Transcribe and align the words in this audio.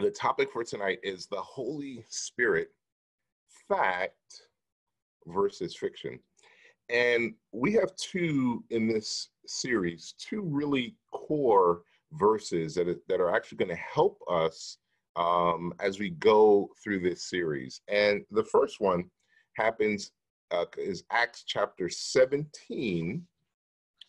the 0.00 0.10
topic 0.10 0.50
for 0.50 0.64
tonight 0.64 0.98
is 1.02 1.26
the 1.26 1.40
Holy 1.40 2.04
Spirit 2.08 2.70
fact 3.68 4.42
versus 5.26 5.76
fiction. 5.76 6.18
And 6.88 7.34
we 7.52 7.72
have 7.74 7.94
two 7.96 8.64
in 8.70 8.88
this 8.88 9.28
series, 9.46 10.14
two 10.18 10.42
really 10.42 10.96
core 11.12 11.82
verses 12.12 12.74
that 12.74 13.00
that 13.08 13.20
are 13.20 13.34
actually 13.34 13.58
going 13.58 13.68
to 13.68 13.76
help 13.76 14.18
us 14.28 14.78
um, 15.16 15.72
as 15.80 15.98
we 15.98 16.10
go 16.10 16.70
through 16.82 17.00
this 17.00 17.24
series. 17.24 17.82
And 17.88 18.24
the 18.30 18.44
first 18.44 18.80
one 18.80 19.10
happens 19.56 20.12
uh, 20.50 20.64
is 20.78 21.04
Acts 21.10 21.44
chapter 21.46 21.88
17, 21.88 23.24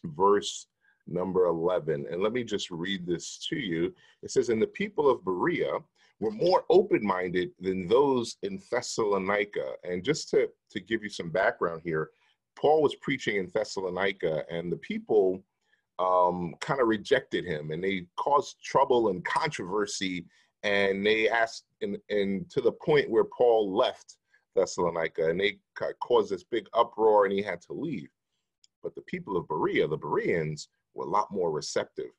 verse 0.05 0.67
number 1.13 1.45
11. 1.45 2.07
And 2.09 2.21
let 2.21 2.33
me 2.33 2.43
just 2.43 2.71
read 2.71 3.05
this 3.05 3.37
to 3.49 3.55
you. 3.55 3.93
It 4.23 4.31
says, 4.31 4.49
And 4.49 4.61
the 4.61 4.67
people 4.67 5.09
of 5.09 5.23
Berea 5.23 5.79
were 6.19 6.31
more 6.31 6.63
open 6.69 7.05
minded 7.05 7.51
than 7.59 7.87
those 7.87 8.37
in 8.43 8.61
Thessalonica. 8.71 9.73
And 9.83 10.03
just 10.03 10.29
to, 10.29 10.49
to 10.69 10.79
give 10.79 11.03
you 11.03 11.09
some 11.09 11.29
background 11.29 11.81
here, 11.83 12.11
Paul 12.55 12.81
was 12.81 12.95
preaching 12.95 13.37
in 13.37 13.51
Thessalonica, 13.53 14.43
and 14.49 14.71
the 14.71 14.77
people 14.77 15.41
um, 15.99 16.55
kind 16.59 16.81
of 16.81 16.87
rejected 16.87 17.45
him 17.45 17.71
and 17.71 17.83
they 17.83 18.05
caused 18.17 18.61
trouble 18.63 19.09
and 19.09 19.23
controversy. 19.23 20.25
And 20.63 21.05
they 21.05 21.27
asked, 21.27 21.65
and, 21.81 21.97
and 22.09 22.49
to 22.51 22.61
the 22.61 22.71
point 22.71 23.09
where 23.09 23.23
Paul 23.23 23.75
left 23.75 24.17
Thessalonica, 24.55 25.29
and 25.29 25.39
they 25.39 25.59
caused 26.01 26.31
this 26.31 26.43
big 26.43 26.67
uproar, 26.73 27.25
and 27.25 27.33
he 27.33 27.41
had 27.41 27.61
to 27.61 27.73
leave. 27.73 28.09
But 28.83 28.95
the 28.95 29.01
people 29.01 29.37
of 29.37 29.47
Berea, 29.47 29.87
the 29.87 29.97
Bereans, 29.97 30.69
were 30.93 31.05
a 31.05 31.09
lot 31.09 31.31
more 31.31 31.51
receptive. 31.51 32.11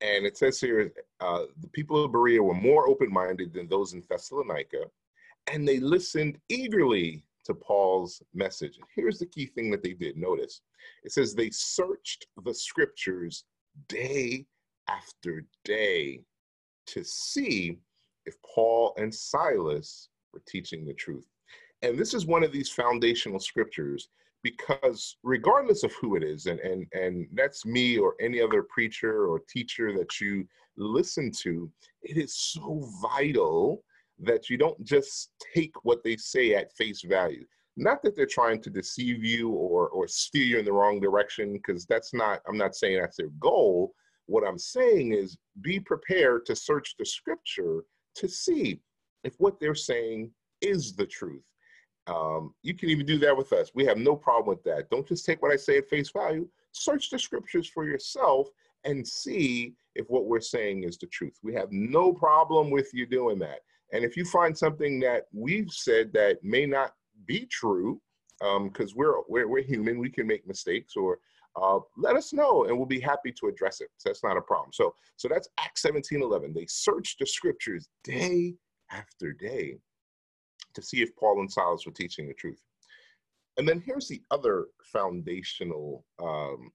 And 0.00 0.26
it 0.26 0.36
says 0.36 0.60
here, 0.60 0.92
uh, 1.20 1.44
the 1.60 1.68
people 1.68 2.04
of 2.04 2.12
Berea 2.12 2.42
were 2.42 2.54
more 2.54 2.88
open 2.88 3.12
minded 3.12 3.52
than 3.52 3.68
those 3.68 3.92
in 3.92 4.02
Thessalonica, 4.08 4.84
and 5.46 5.66
they 5.66 5.78
listened 5.78 6.38
eagerly 6.48 7.24
to 7.44 7.54
Paul's 7.54 8.22
message. 8.34 8.78
Here's 8.94 9.18
the 9.18 9.26
key 9.26 9.46
thing 9.46 9.70
that 9.70 9.82
they 9.82 9.92
did 9.92 10.16
notice 10.16 10.62
it 11.04 11.12
says 11.12 11.34
they 11.34 11.50
searched 11.50 12.26
the 12.44 12.54
scriptures 12.54 13.44
day 13.88 14.46
after 14.88 15.44
day 15.64 16.20
to 16.86 17.04
see 17.04 17.78
if 18.26 18.34
Paul 18.42 18.94
and 18.96 19.14
Silas 19.14 20.08
were 20.32 20.42
teaching 20.46 20.84
the 20.84 20.94
truth. 20.94 21.26
And 21.82 21.98
this 21.98 22.14
is 22.14 22.26
one 22.26 22.44
of 22.44 22.52
these 22.52 22.70
foundational 22.70 23.40
scriptures 23.40 24.08
because 24.42 25.16
regardless 25.22 25.84
of 25.84 25.92
who 26.00 26.16
it 26.16 26.22
is 26.22 26.46
and 26.46 26.60
and 26.60 26.86
and 26.92 27.26
that's 27.34 27.64
me 27.64 27.98
or 27.98 28.14
any 28.20 28.40
other 28.40 28.64
preacher 28.64 29.26
or 29.26 29.40
teacher 29.48 29.92
that 29.96 30.20
you 30.20 30.46
listen 30.76 31.30
to 31.30 31.70
it 32.02 32.16
is 32.16 32.36
so 32.36 32.88
vital 33.00 33.82
that 34.18 34.48
you 34.50 34.56
don't 34.56 34.82
just 34.84 35.30
take 35.54 35.72
what 35.84 36.02
they 36.04 36.16
say 36.16 36.54
at 36.54 36.72
face 36.76 37.02
value. 37.02 37.44
Not 37.76 38.02
that 38.02 38.14
they're 38.14 38.26
trying 38.26 38.60
to 38.62 38.70
deceive 38.70 39.24
you 39.24 39.50
or 39.50 39.88
or 39.88 40.06
steer 40.06 40.44
you 40.44 40.58
in 40.58 40.64
the 40.64 40.72
wrong 40.72 41.00
direction 41.00 41.52
because 41.52 41.86
that's 41.86 42.12
not 42.12 42.40
i'm 42.48 42.58
not 42.58 42.74
saying 42.74 43.00
that's 43.00 43.16
their 43.16 43.30
goal. 43.40 43.94
What 44.26 44.46
i'm 44.46 44.58
saying 44.58 45.12
is 45.12 45.36
be 45.60 45.80
prepared 45.80 46.46
to 46.46 46.56
search 46.56 46.94
the 46.98 47.06
scripture 47.06 47.84
to 48.16 48.28
see 48.28 48.80
if 49.24 49.34
what 49.38 49.58
they're 49.60 49.74
saying 49.74 50.30
is 50.60 50.94
the 50.94 51.06
truth 51.06 51.42
um, 52.06 52.54
you 52.62 52.74
can 52.74 52.88
even 52.88 53.06
do 53.06 53.18
that 53.18 53.36
with 53.36 53.52
us. 53.52 53.70
We 53.74 53.84
have 53.84 53.98
no 53.98 54.16
problem 54.16 54.48
with 54.48 54.64
that. 54.64 54.90
Don't 54.90 55.06
just 55.06 55.24
take 55.24 55.40
what 55.40 55.52
I 55.52 55.56
say 55.56 55.78
at 55.78 55.88
face 55.88 56.10
value. 56.10 56.48
Search 56.72 57.10
the 57.10 57.18
scriptures 57.18 57.68
for 57.68 57.84
yourself 57.84 58.48
and 58.84 59.06
see 59.06 59.74
if 59.94 60.08
what 60.08 60.26
we're 60.26 60.40
saying 60.40 60.84
is 60.84 60.98
the 60.98 61.06
truth. 61.06 61.38
We 61.42 61.54
have 61.54 61.70
no 61.70 62.12
problem 62.12 62.70
with 62.70 62.92
you 62.92 63.06
doing 63.06 63.38
that. 63.40 63.60
And 63.92 64.04
if 64.04 64.16
you 64.16 64.24
find 64.24 64.56
something 64.56 64.98
that 65.00 65.26
we've 65.32 65.70
said 65.70 66.12
that 66.14 66.42
may 66.42 66.66
not 66.66 66.92
be 67.26 67.46
true, 67.46 68.00
because 68.40 68.90
um, 68.90 68.96
we're, 68.96 69.20
we're 69.28 69.46
we're 69.46 69.62
human, 69.62 69.98
we 69.98 70.10
can 70.10 70.26
make 70.26 70.46
mistakes, 70.48 70.96
or 70.96 71.18
uh, 71.54 71.78
let 71.96 72.16
us 72.16 72.32
know, 72.32 72.64
and 72.64 72.76
we'll 72.76 72.86
be 72.86 72.98
happy 72.98 73.30
to 73.30 73.46
address 73.46 73.80
it. 73.80 73.88
So 73.98 74.08
that's 74.08 74.24
not 74.24 74.36
a 74.36 74.40
problem. 74.40 74.72
So 74.72 74.94
so 75.16 75.28
that's 75.28 75.48
Acts 75.60 75.82
17, 75.82 76.22
11. 76.22 76.52
They 76.52 76.66
searched 76.68 77.20
the 77.20 77.26
scriptures 77.26 77.88
day 78.02 78.54
after 78.90 79.32
day 79.32 79.78
to 80.74 80.82
see 80.82 81.02
if 81.02 81.14
Paul 81.16 81.40
and 81.40 81.50
Silas 81.50 81.86
were 81.86 81.92
teaching 81.92 82.26
the 82.26 82.34
truth. 82.34 82.62
And 83.56 83.68
then 83.68 83.82
here's 83.84 84.08
the 84.08 84.22
other 84.30 84.66
foundational 84.84 86.04
um, 86.22 86.70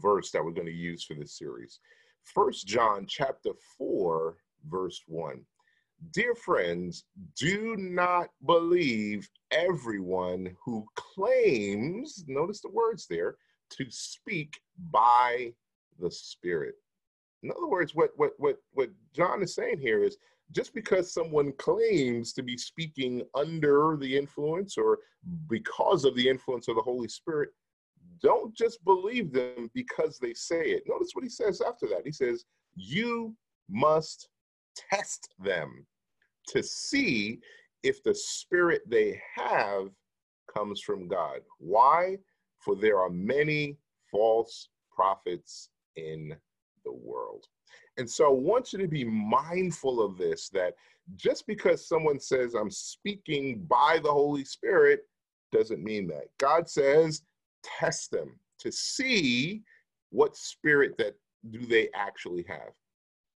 verse 0.00 0.30
that 0.30 0.44
we're 0.44 0.52
going 0.52 0.66
to 0.66 0.72
use 0.72 1.04
for 1.04 1.14
this 1.14 1.38
series. 1.38 1.80
First 2.22 2.66
John 2.66 3.06
chapter 3.08 3.50
4, 3.78 4.36
verse 4.68 5.02
1. 5.06 5.40
Dear 6.12 6.34
friends, 6.34 7.04
do 7.36 7.76
not 7.76 8.28
believe 8.44 9.28
everyone 9.50 10.54
who 10.64 10.84
claims, 10.96 12.24
notice 12.26 12.60
the 12.60 12.70
words 12.70 13.06
there, 13.08 13.36
to 13.70 13.86
speak 13.88 14.60
by 14.90 15.52
the 15.98 16.10
Spirit. 16.10 16.74
In 17.42 17.50
other 17.50 17.66
words, 17.66 17.94
what 17.94 18.10
what 18.16 18.32
what 18.38 18.56
what 18.72 18.90
John 19.12 19.42
is 19.42 19.54
saying 19.54 19.78
here 19.78 20.02
is 20.02 20.16
just 20.54 20.72
because 20.72 21.12
someone 21.12 21.52
claims 21.58 22.32
to 22.32 22.42
be 22.42 22.56
speaking 22.56 23.22
under 23.34 23.96
the 24.00 24.16
influence 24.16 24.78
or 24.78 24.98
because 25.48 26.04
of 26.04 26.14
the 26.14 26.28
influence 26.28 26.68
of 26.68 26.76
the 26.76 26.82
Holy 26.82 27.08
Spirit, 27.08 27.50
don't 28.22 28.54
just 28.54 28.82
believe 28.84 29.32
them 29.32 29.68
because 29.74 30.18
they 30.18 30.32
say 30.32 30.62
it. 30.66 30.84
Notice 30.86 31.10
what 31.12 31.24
he 31.24 31.30
says 31.30 31.60
after 31.60 31.88
that. 31.88 32.02
He 32.04 32.12
says, 32.12 32.44
You 32.76 33.34
must 33.68 34.28
test 34.76 35.34
them 35.42 35.86
to 36.48 36.62
see 36.62 37.40
if 37.82 38.02
the 38.02 38.14
spirit 38.14 38.82
they 38.86 39.20
have 39.36 39.88
comes 40.52 40.80
from 40.80 41.08
God. 41.08 41.40
Why? 41.58 42.18
For 42.58 42.76
there 42.76 43.00
are 43.00 43.10
many 43.10 43.76
false 44.10 44.68
prophets 44.94 45.68
in 45.96 46.34
the 46.84 46.92
world. 46.92 47.44
And 47.96 48.08
so 48.08 48.26
I 48.26 48.32
want 48.32 48.72
you 48.72 48.78
to 48.80 48.88
be 48.88 49.04
mindful 49.04 50.02
of 50.02 50.18
this 50.18 50.48
that 50.50 50.74
just 51.16 51.46
because 51.46 51.86
someone 51.86 52.18
says, 52.18 52.54
I'm 52.54 52.70
speaking 52.70 53.64
by 53.68 54.00
the 54.02 54.10
Holy 54.10 54.44
Spirit, 54.44 55.06
doesn't 55.52 55.82
mean 55.82 56.08
that. 56.08 56.24
God 56.38 56.68
says, 56.68 57.22
test 57.62 58.10
them 58.10 58.38
to 58.58 58.72
see 58.72 59.62
what 60.10 60.36
spirit 60.36 60.96
that 60.98 61.14
do 61.50 61.64
they 61.66 61.88
actually 61.94 62.44
have. 62.48 62.72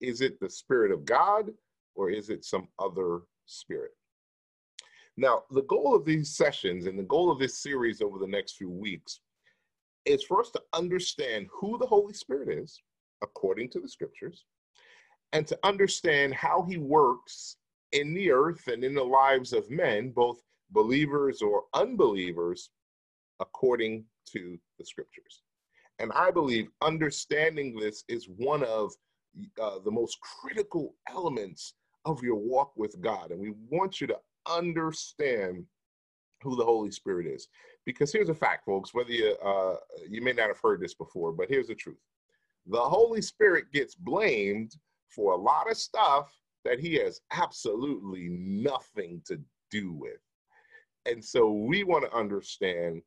Is 0.00 0.20
it 0.20 0.40
the 0.40 0.48
spirit 0.48 0.92
of 0.92 1.04
God 1.04 1.50
or 1.94 2.10
is 2.10 2.30
it 2.30 2.44
some 2.44 2.68
other 2.78 3.20
spirit? 3.46 3.92
Now, 5.16 5.44
the 5.50 5.62
goal 5.62 5.94
of 5.94 6.04
these 6.04 6.36
sessions 6.36 6.86
and 6.86 6.98
the 6.98 7.04
goal 7.04 7.30
of 7.30 7.38
this 7.38 7.58
series 7.58 8.02
over 8.02 8.18
the 8.18 8.26
next 8.26 8.56
few 8.56 8.70
weeks 8.70 9.20
is 10.04 10.22
for 10.22 10.40
us 10.40 10.50
to 10.50 10.62
understand 10.72 11.48
who 11.50 11.78
the 11.78 11.86
Holy 11.86 12.12
Spirit 12.12 12.50
is, 12.50 12.80
according 13.22 13.70
to 13.70 13.80
the 13.80 13.88
scriptures, 13.88 14.44
and 15.32 15.46
to 15.46 15.58
understand 15.62 16.34
how 16.34 16.62
he 16.68 16.76
works 16.76 17.56
in 17.92 18.14
the 18.14 18.30
earth 18.30 18.68
and 18.68 18.84
in 18.84 18.94
the 18.94 19.04
lives 19.04 19.52
of 19.52 19.70
men, 19.70 20.10
both 20.10 20.42
believers 20.70 21.42
or 21.42 21.64
unbelievers, 21.74 22.70
according 23.40 24.04
to 24.26 24.58
the 24.78 24.84
scriptures. 24.84 25.42
And 25.98 26.12
I 26.12 26.30
believe 26.30 26.68
understanding 26.82 27.74
this 27.74 28.04
is 28.08 28.28
one 28.36 28.62
of 28.64 28.92
uh, 29.60 29.78
the 29.84 29.90
most 29.90 30.18
critical 30.20 30.94
elements 31.08 31.74
of 32.04 32.22
your 32.22 32.36
walk 32.36 32.72
with 32.76 33.00
God. 33.00 33.30
And 33.30 33.40
we 33.40 33.52
want 33.70 34.00
you 34.00 34.06
to 34.08 34.18
understand 34.48 35.64
who 36.42 36.56
the 36.56 36.64
Holy 36.64 36.90
Spirit 36.90 37.26
is. 37.26 37.48
Because 37.84 38.12
here's 38.12 38.28
a 38.28 38.34
fact, 38.34 38.64
folks, 38.64 38.92
whether 38.92 39.10
you, 39.10 39.36
uh, 39.44 39.76
you 40.08 40.22
may 40.22 40.32
not 40.32 40.48
have 40.48 40.60
heard 40.60 40.80
this 40.80 40.94
before, 40.94 41.32
but 41.32 41.48
here's 41.48 41.68
the 41.68 41.74
truth 41.74 41.98
the 42.66 42.80
Holy 42.80 43.22
Spirit 43.22 43.72
gets 43.72 43.94
blamed 43.94 44.76
for 45.08 45.32
a 45.32 45.36
lot 45.36 45.70
of 45.70 45.76
stuff 45.76 46.32
that 46.64 46.80
he 46.80 46.94
has 46.94 47.20
absolutely 47.32 48.28
nothing 48.30 49.22
to 49.26 49.40
do 49.70 49.92
with. 49.92 50.20
And 51.06 51.24
so 51.24 51.50
we 51.52 51.84
want 51.84 52.04
to 52.04 52.16
understand 52.16 53.02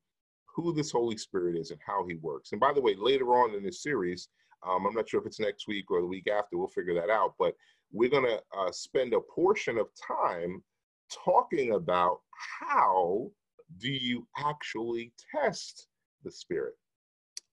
who 0.46 0.74
this 0.74 0.92
Holy 0.92 1.18
Spirit 1.18 1.58
is 1.58 1.72
and 1.72 1.80
how 1.86 2.06
he 2.08 2.16
works. 2.16 2.52
And 2.54 2.62
by 2.62 2.74
the 2.74 2.82
way, 2.82 2.96
later 2.96 3.28
on 3.36 3.54
in 3.54 3.64
this 3.64 3.84
series, 3.84 4.30
um, 4.68 4.86
I'm 4.86 4.94
not 4.94 5.10
sure 5.10 5.20
if 5.20 5.26
it's 5.28 5.40
next 5.40 5.68
week 5.68 5.92
or 5.92 6.02
the 6.02 6.08
week 6.08 6.28
after, 6.28 6.58
we'll 6.58 6.68
figure 6.68 6.96
that 6.96 7.10
out, 7.10 7.34
but 7.38 7.54
we're 7.92 8.10
going 8.10 8.26
to 8.26 8.42
uh, 8.58 8.72
spend 8.72 9.14
a 9.14 9.20
portion 9.20 9.78
of 9.78 9.88
time 9.96 10.64
talking 11.12 11.74
about 11.74 12.20
how 12.60 13.30
do 13.78 13.90
you 13.90 14.28
actually 14.38 15.12
test 15.34 15.88
the 16.24 16.32
Spirit 16.32 16.76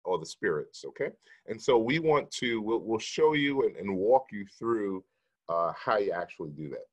or 0.06 0.20
the 0.20 0.26
spirits 0.26 0.84
okay 0.86 1.10
and 1.48 1.62
so 1.62 1.78
we 1.78 2.00
want 2.00 2.30
to 2.32 2.62
we'll, 2.62 2.80
we'll 2.80 3.00
show 3.00 3.34
you 3.34 3.64
and, 3.64 3.76
and 3.78 3.96
walk 3.96 4.28
you 4.32 4.46
through 4.58 5.04
uh, 5.50 5.72
how 5.76 5.98
you 5.98 6.12
actually 6.12 6.52
do 6.52 6.70
that 6.70 6.86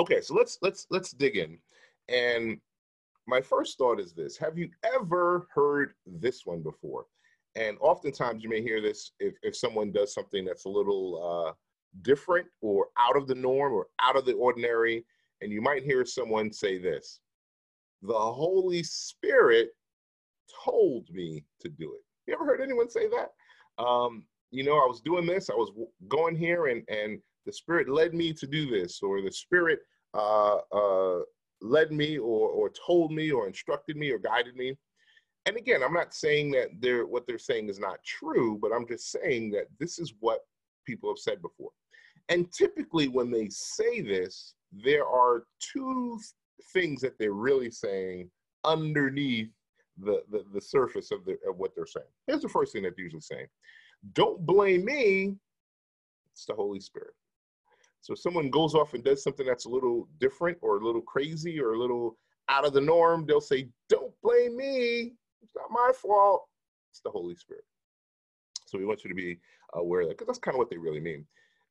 okay 0.00 0.20
so 0.20 0.34
let's 0.34 0.58
let's 0.62 0.86
let's 0.90 1.12
dig 1.12 1.36
in 1.36 1.58
and 2.08 2.58
my 3.26 3.40
first 3.40 3.78
thought 3.78 4.00
is 4.00 4.12
this 4.12 4.36
have 4.36 4.58
you 4.58 4.68
ever 4.84 5.46
heard 5.54 5.94
this 6.06 6.44
one 6.44 6.62
before 6.62 7.06
and 7.54 7.76
oftentimes 7.80 8.42
you 8.42 8.48
may 8.48 8.62
hear 8.62 8.80
this 8.80 9.12
if, 9.20 9.34
if 9.42 9.56
someone 9.56 9.92
does 9.92 10.14
something 10.14 10.44
that's 10.44 10.64
a 10.64 10.68
little 10.68 11.48
uh, 11.48 11.52
different 12.00 12.46
or 12.62 12.86
out 12.98 13.16
of 13.16 13.26
the 13.26 13.34
norm 13.34 13.74
or 13.74 13.88
out 14.00 14.16
of 14.16 14.24
the 14.24 14.32
ordinary. 14.32 15.04
And 15.40 15.52
you 15.52 15.60
might 15.60 15.82
hear 15.82 16.06
someone 16.06 16.52
say 16.52 16.78
this 16.78 17.20
The 18.00 18.14
Holy 18.14 18.82
Spirit 18.82 19.70
told 20.64 21.10
me 21.10 21.44
to 21.60 21.68
do 21.68 21.92
it. 21.94 22.04
You 22.26 22.34
ever 22.34 22.44
heard 22.44 22.60
anyone 22.60 22.90
say 22.90 23.08
that? 23.08 23.82
Um, 23.82 24.24
you 24.50 24.64
know, 24.64 24.74
I 24.74 24.86
was 24.86 25.00
doing 25.00 25.26
this, 25.26 25.50
I 25.50 25.54
was 25.54 25.70
going 26.08 26.36
here, 26.36 26.66
and, 26.66 26.82
and 26.88 27.18
the 27.46 27.52
Spirit 27.52 27.88
led 27.88 28.14
me 28.14 28.32
to 28.34 28.46
do 28.46 28.70
this, 28.70 29.02
or 29.02 29.22
the 29.22 29.32
Spirit 29.32 29.80
uh, 30.14 30.58
uh, 30.72 31.20
led 31.60 31.90
me, 31.90 32.18
or, 32.18 32.48
or 32.48 32.70
told 32.86 33.12
me, 33.12 33.30
or 33.30 33.46
instructed 33.46 33.96
me, 33.96 34.10
or 34.10 34.18
guided 34.18 34.56
me 34.56 34.76
and 35.46 35.56
again, 35.56 35.82
I'm 35.82 35.92
not 35.92 36.14
saying 36.14 36.52
that 36.52 36.68
they're 36.80 37.06
what 37.06 37.26
they're 37.26 37.38
saying 37.38 37.68
is 37.68 37.78
not 37.78 38.02
true, 38.04 38.58
but 38.60 38.72
I'm 38.72 38.86
just 38.86 39.10
saying 39.10 39.50
that 39.52 39.66
this 39.78 39.98
is 39.98 40.14
what 40.20 40.40
people 40.86 41.10
have 41.10 41.18
said 41.18 41.42
before. 41.42 41.70
And 42.28 42.50
typically, 42.52 43.08
when 43.08 43.30
they 43.30 43.48
say 43.50 44.00
this, 44.00 44.54
there 44.72 45.06
are 45.06 45.44
two 45.60 46.18
things 46.72 47.00
that 47.00 47.18
they're 47.18 47.32
really 47.32 47.70
saying 47.70 48.30
underneath 48.64 49.50
the, 50.02 50.22
the, 50.30 50.44
the 50.52 50.60
surface 50.60 51.10
of, 51.10 51.24
the, 51.24 51.38
of 51.48 51.58
what 51.58 51.72
they're 51.74 51.86
saying. 51.86 52.06
Here's 52.26 52.42
the 52.42 52.48
first 52.48 52.72
thing 52.72 52.82
that 52.82 52.94
they're 52.96 53.04
usually 53.04 53.20
saying 53.20 53.46
Don't 54.12 54.44
blame 54.44 54.84
me, 54.84 55.36
it's 56.32 56.44
the 56.46 56.54
Holy 56.54 56.80
Spirit. 56.80 57.14
So 58.00 58.14
if 58.14 58.18
someone 58.18 58.50
goes 58.50 58.74
off 58.74 58.94
and 58.94 59.04
does 59.04 59.22
something 59.22 59.46
that's 59.46 59.66
a 59.66 59.70
little 59.70 60.08
different 60.18 60.58
or 60.60 60.78
a 60.78 60.84
little 60.84 61.02
crazy 61.02 61.60
or 61.60 61.74
a 61.74 61.78
little 61.78 62.18
out 62.48 62.66
of 62.66 62.72
the 62.72 62.80
norm, 62.80 63.26
they'll 63.26 63.40
say, 63.40 63.68
Don't 63.88 64.12
blame 64.22 64.56
me, 64.56 65.12
it's 65.42 65.54
not 65.56 65.70
my 65.70 65.90
fault. 65.94 66.42
It's 66.90 67.00
the 67.00 67.10
Holy 67.10 67.36
Spirit. 67.36 67.64
So 68.66 68.78
we 68.78 68.84
want 68.84 69.04
you 69.04 69.10
to 69.10 69.16
be 69.16 69.38
aware 69.74 70.02
of 70.02 70.08
that 70.08 70.18
because 70.18 70.26
that's 70.26 70.38
kind 70.38 70.54
of 70.54 70.58
what 70.58 70.70
they 70.70 70.78
really 70.78 71.00
mean. 71.00 71.26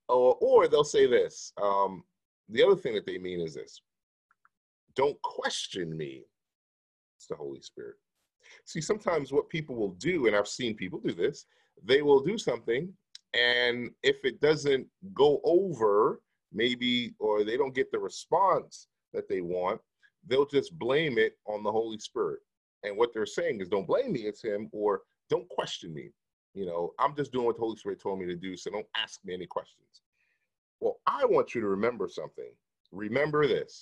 Or, 0.07 0.35
or 0.41 0.67
they'll 0.67 0.83
say 0.83 1.07
this. 1.07 1.53
Um, 1.61 2.03
the 2.49 2.63
other 2.63 2.75
thing 2.75 2.93
that 2.95 3.05
they 3.05 3.17
mean 3.17 3.39
is 3.39 3.53
this 3.55 3.81
don't 4.95 5.21
question 5.21 5.95
me. 5.95 6.23
It's 7.17 7.27
the 7.27 7.35
Holy 7.35 7.61
Spirit. 7.61 7.95
See, 8.65 8.81
sometimes 8.81 9.31
what 9.31 9.49
people 9.49 9.75
will 9.75 9.93
do, 9.93 10.27
and 10.27 10.35
I've 10.35 10.47
seen 10.47 10.75
people 10.75 10.99
do 10.99 11.13
this, 11.13 11.45
they 11.83 12.01
will 12.01 12.21
do 12.21 12.37
something, 12.37 12.91
and 13.33 13.91
if 14.03 14.17
it 14.23 14.41
doesn't 14.41 14.87
go 15.13 15.39
over, 15.43 16.21
maybe, 16.51 17.13
or 17.19 17.43
they 17.43 17.57
don't 17.57 17.75
get 17.75 17.91
the 17.91 17.99
response 17.99 18.87
that 19.13 19.29
they 19.29 19.41
want, 19.41 19.79
they'll 20.27 20.45
just 20.45 20.77
blame 20.77 21.17
it 21.17 21.37
on 21.47 21.63
the 21.63 21.71
Holy 21.71 21.97
Spirit. 21.97 22.39
And 22.83 22.97
what 22.97 23.13
they're 23.13 23.25
saying 23.25 23.61
is, 23.61 23.69
don't 23.69 23.87
blame 23.87 24.13
me, 24.13 24.21
it's 24.21 24.43
him, 24.43 24.69
or 24.71 25.01
don't 25.29 25.47
question 25.49 25.93
me. 25.93 26.09
You 26.53 26.65
know, 26.65 26.93
I'm 26.99 27.15
just 27.15 27.31
doing 27.31 27.45
what 27.45 27.55
the 27.55 27.61
Holy 27.61 27.77
Spirit 27.77 28.01
told 28.01 28.19
me 28.19 28.25
to 28.25 28.35
do, 28.35 28.57
so 28.57 28.69
don't 28.69 28.87
ask 28.95 29.19
me 29.23 29.33
any 29.33 29.45
questions. 29.45 30.01
Well, 30.81 30.99
I 31.07 31.25
want 31.25 31.55
you 31.55 31.61
to 31.61 31.67
remember 31.67 32.09
something. 32.09 32.51
Remember 32.91 33.47
this 33.47 33.81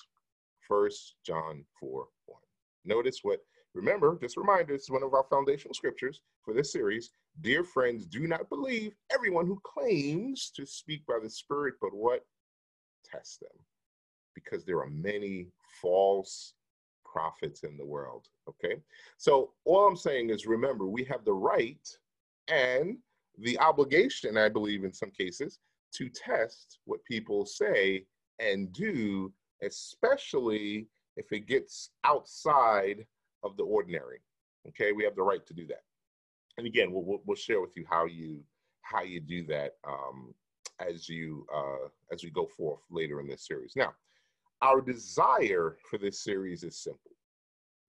First 0.68 1.16
John 1.26 1.64
4 1.80 2.08
1. 2.26 2.40
Notice 2.86 3.20
what, 3.24 3.40
remember, 3.74 4.18
just 4.21 4.38
a 4.38 4.42
reminder, 4.42 4.74
this 4.74 4.83
is 4.83 4.89
one 4.89 5.04
of 5.04 5.13
our 5.13 5.25
foundational 5.30 5.74
scriptures 5.74 6.21
for 6.44 6.54
this 6.54 6.71
series. 6.71 7.12
Dear 7.42 7.63
friends, 7.63 8.06
do 8.06 8.27
not 8.27 8.50
believe 8.50 8.95
everyone 9.13 9.45
who 9.45 9.62
claims 9.63 10.51
to 10.56 10.66
speak 10.66 11.06
by 11.06 11.19
the 11.21 11.30
Spirit, 11.30 11.75
but 11.81 11.94
what? 11.94 12.25
Test 13.10 13.39
them. 13.42 13.50
Because 14.36 14.66
there 14.66 14.80
are 14.80 14.89
many 14.89 15.48
false 15.81 16.54
prophets 17.06 17.63
in 17.63 17.77
the 17.77 17.86
world. 17.86 18.27
Okay. 18.48 18.75
So 19.18 19.51
all 19.66 19.88
I'm 19.88 19.95
saying 19.95 20.30
is 20.30 20.45
remember, 20.45 20.88
we 20.88 21.04
have 21.06 21.25
the 21.25 21.33
right 21.33 21.88
and 22.48 22.98
the 23.38 23.57
obligation, 23.60 24.38
I 24.38 24.50
believe, 24.50 24.83
in 24.83 24.94
some 24.94 25.12
cases, 25.12 25.60
to 25.95 26.10
test 26.10 26.80
what 26.86 27.04
people 27.06 27.45
say 27.45 28.06
and 28.39 28.71
do, 28.74 29.31
especially 29.63 30.88
if 31.18 31.31
it 31.31 31.48
gets 31.48 31.92
outside 32.04 33.06
of 33.44 33.58
the 33.58 33.64
ordinary. 33.64 34.20
Okay, 34.68 34.92
we 34.92 35.04
have 35.04 35.16
the 35.16 35.24
right 35.24 35.46
to 35.48 35.54
do 35.54 35.66
that. 35.68 35.84
And 36.58 36.68
again, 36.68 36.92
we'll, 36.92 37.22
we'll 37.26 37.36
share 37.36 37.62
with 37.62 37.76
you 37.76 37.86
how 37.90 38.06
you 38.06 38.42
how 38.82 39.04
you 39.04 39.20
do 39.20 39.46
that 39.46 39.74
um, 39.88 40.34
as 40.80 41.08
you 41.08 41.46
uh, 41.54 41.88
as 42.12 42.24
we 42.24 42.30
go 42.30 42.46
forth 42.46 42.82
later 42.90 43.20
in 43.20 43.28
this 43.28 43.48
series. 43.48 43.74
Now, 43.76 43.94
our 44.62 44.82
desire 44.82 45.78
for 45.90 45.98
this 45.98 46.24
series 46.24 46.64
is 46.64 46.78
simple. 46.78 47.12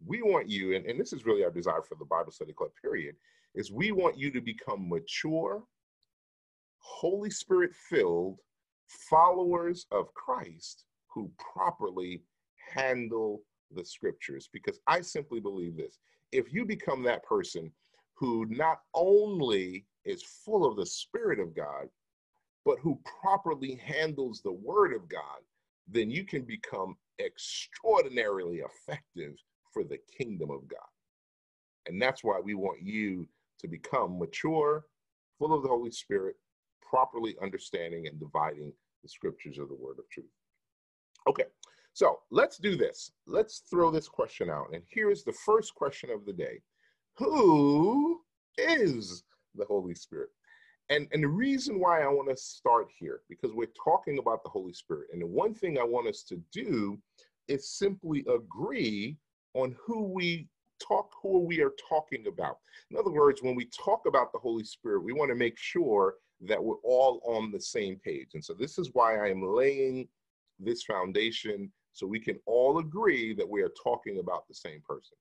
We 0.06 0.22
want 0.22 0.48
you, 0.48 0.74
and, 0.76 0.86
and 0.86 0.98
this 0.98 1.12
is 1.12 1.26
really 1.26 1.44
our 1.44 1.50
desire 1.50 1.82
for 1.82 1.96
the 1.96 2.04
Bible 2.04 2.32
Study 2.32 2.52
Club, 2.52 2.70
period, 2.80 3.16
is 3.54 3.70
we 3.70 3.92
want 3.92 4.18
you 4.18 4.30
to 4.30 4.40
become 4.40 4.88
mature, 4.88 5.62
Holy 6.78 7.30
Spirit 7.30 7.72
filled 7.74 8.38
followers 9.10 9.86
of 9.90 10.12
Christ 10.14 10.84
who 11.08 11.30
properly 11.54 12.22
handle 12.72 13.42
the 13.74 13.84
scriptures. 13.84 14.48
Because 14.52 14.80
I 14.86 15.00
simply 15.00 15.40
believe 15.40 15.76
this 15.76 15.98
if 16.32 16.52
you 16.52 16.64
become 16.64 17.02
that 17.02 17.24
person 17.24 17.72
who 18.14 18.46
not 18.46 18.82
only 18.94 19.86
is 20.04 20.22
full 20.22 20.66
of 20.66 20.76
the 20.76 20.86
Spirit 20.86 21.40
of 21.40 21.54
God, 21.54 21.88
but 22.64 22.78
who 22.78 23.00
properly 23.20 23.80
handles 23.82 24.40
the 24.40 24.52
Word 24.52 24.92
of 24.92 25.08
God, 25.08 25.40
then 25.88 26.10
you 26.10 26.24
can 26.24 26.42
become 26.42 26.96
extraordinarily 27.18 28.58
effective 28.58 29.34
for 29.72 29.84
the 29.84 29.98
kingdom 30.16 30.50
of 30.50 30.68
God. 30.68 30.80
And 31.86 32.00
that's 32.00 32.22
why 32.22 32.40
we 32.42 32.54
want 32.54 32.82
you 32.82 33.26
to 33.60 33.68
become 33.68 34.18
mature, 34.18 34.84
full 35.38 35.54
of 35.54 35.62
the 35.62 35.68
Holy 35.68 35.90
Spirit, 35.90 36.36
properly 36.82 37.36
understanding 37.42 38.06
and 38.06 38.18
dividing 38.18 38.72
the 39.02 39.08
scriptures 39.08 39.58
of 39.58 39.68
the 39.68 39.74
word 39.74 39.98
of 39.98 40.08
truth. 40.10 40.26
Okay, 41.28 41.44
so 41.92 42.20
let's 42.30 42.58
do 42.58 42.76
this. 42.76 43.12
Let's 43.26 43.62
throw 43.70 43.90
this 43.90 44.08
question 44.08 44.50
out. 44.50 44.68
And 44.72 44.82
here's 44.88 45.24
the 45.24 45.32
first 45.32 45.74
question 45.74 46.10
of 46.10 46.24
the 46.24 46.32
day 46.32 46.60
Who 47.18 48.20
is 48.58 49.24
the 49.54 49.64
Holy 49.64 49.94
Spirit? 49.94 50.30
And, 50.88 51.06
and 51.12 51.22
the 51.22 51.28
reason 51.28 51.78
why 51.78 52.02
I 52.02 52.08
want 52.08 52.28
to 52.30 52.36
start 52.36 52.88
here, 52.98 53.20
because 53.28 53.52
we're 53.52 53.68
talking 53.84 54.18
about 54.18 54.42
the 54.42 54.50
Holy 54.50 54.72
Spirit. 54.72 55.08
And 55.12 55.22
the 55.22 55.26
one 55.26 55.54
thing 55.54 55.78
I 55.78 55.84
want 55.84 56.08
us 56.08 56.24
to 56.24 56.42
do 56.52 56.98
is 57.46 57.70
simply 57.70 58.24
agree 58.28 59.16
on 59.54 59.76
who 59.84 60.02
we 60.02 60.48
talk, 60.80 61.12
who 61.22 61.40
we 61.40 61.60
are 61.60 61.72
talking 61.88 62.26
about. 62.26 62.58
In 62.90 62.96
other 62.96 63.10
words, 63.10 63.40
when 63.42 63.54
we 63.54 63.66
talk 63.66 64.06
about 64.06 64.32
the 64.32 64.38
Holy 64.38 64.64
Spirit, 64.64 65.04
we 65.04 65.12
want 65.12 65.30
to 65.30 65.36
make 65.36 65.56
sure 65.56 66.14
that 66.40 66.62
we're 66.62 66.80
all 66.82 67.20
on 67.24 67.52
the 67.52 67.60
same 67.60 67.96
page. 68.04 68.30
And 68.34 68.44
so 68.44 68.52
this 68.54 68.78
is 68.78 68.90
why 68.92 69.18
I 69.24 69.28
am 69.28 69.42
laying 69.42 70.08
this 70.58 70.82
foundation 70.82 71.70
so 71.92 72.06
we 72.06 72.20
can 72.20 72.38
all 72.46 72.78
agree 72.78 73.34
that 73.34 73.48
we 73.48 73.62
are 73.62 73.72
talking 73.82 74.18
about 74.18 74.46
the 74.48 74.54
same 74.54 74.80
person. 74.86 75.16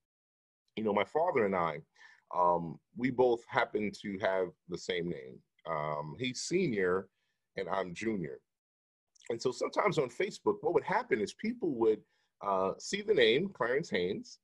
You 0.76 0.84
know, 0.84 0.94
my 0.94 1.04
father 1.04 1.46
and 1.46 1.56
I, 1.56 1.80
um, 2.36 2.80
we 2.96 3.10
both 3.10 3.42
happen 3.48 3.92
to 4.02 4.18
have 4.20 4.50
the 4.70 4.78
same 4.78 5.10
name. 5.10 5.40
Um, 5.70 6.16
he's 6.20 6.42
senior 6.42 7.08
and 7.58 7.68
I'm 7.70 7.94
junior. 7.94 8.40
And 9.30 9.42
so 9.42 9.52
sometimes 9.52 9.98
on 9.98 10.10
Facebook, 10.10 10.58
what 10.62 10.74
would 10.74 10.84
happen 10.84 11.20
is 11.20 11.34
people 11.34 11.74
would 11.76 12.00
uh, 12.46 12.72
see 12.78 13.02
the 13.02 13.14
name 13.14 13.50
Clarence 13.50 13.90
Haynes 13.90 14.40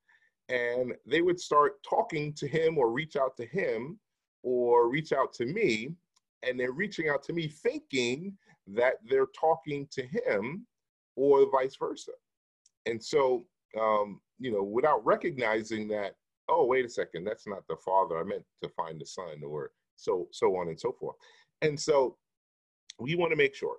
and 0.49 0.93
they 1.05 1.21
would 1.21 1.39
start 1.39 1.81
talking 1.87 2.33
to 2.33 2.47
him 2.47 2.77
or 2.77 2.91
reach 2.91 3.15
out 3.15 3.35
to 3.37 3.45
him 3.45 3.99
or 4.43 4.89
reach 4.89 5.11
out 5.11 5.33
to 5.33 5.45
me. 5.45 5.89
And 6.43 6.59
they're 6.59 6.71
reaching 6.71 7.09
out 7.09 7.23
to 7.23 7.33
me 7.33 7.47
thinking 7.47 8.37
that 8.67 8.95
they're 9.09 9.27
talking 9.39 9.87
to 9.91 10.03
him 10.03 10.67
or 11.15 11.49
vice 11.51 11.75
versa. 11.75 12.11
And 12.85 13.03
so, 13.03 13.45
um, 13.79 14.21
you 14.39 14.51
know, 14.51 14.63
without 14.63 15.05
recognizing 15.05 15.87
that, 15.89 16.15
oh, 16.49 16.65
wait 16.65 16.85
a 16.85 16.89
second, 16.89 17.23
that's 17.23 17.47
not 17.47 17.67
the 17.67 17.77
father. 17.77 18.19
I 18.19 18.23
meant 18.23 18.43
to 18.63 18.69
find 18.69 18.99
the 18.99 19.05
son 19.05 19.41
or 19.45 19.71
so, 19.95 20.27
so 20.31 20.55
on 20.57 20.67
and 20.67 20.79
so 20.79 20.91
forth. 20.91 21.15
And 21.61 21.79
so 21.79 22.17
we 22.99 23.15
want 23.15 23.31
to 23.31 23.37
make 23.37 23.55
sure 23.55 23.77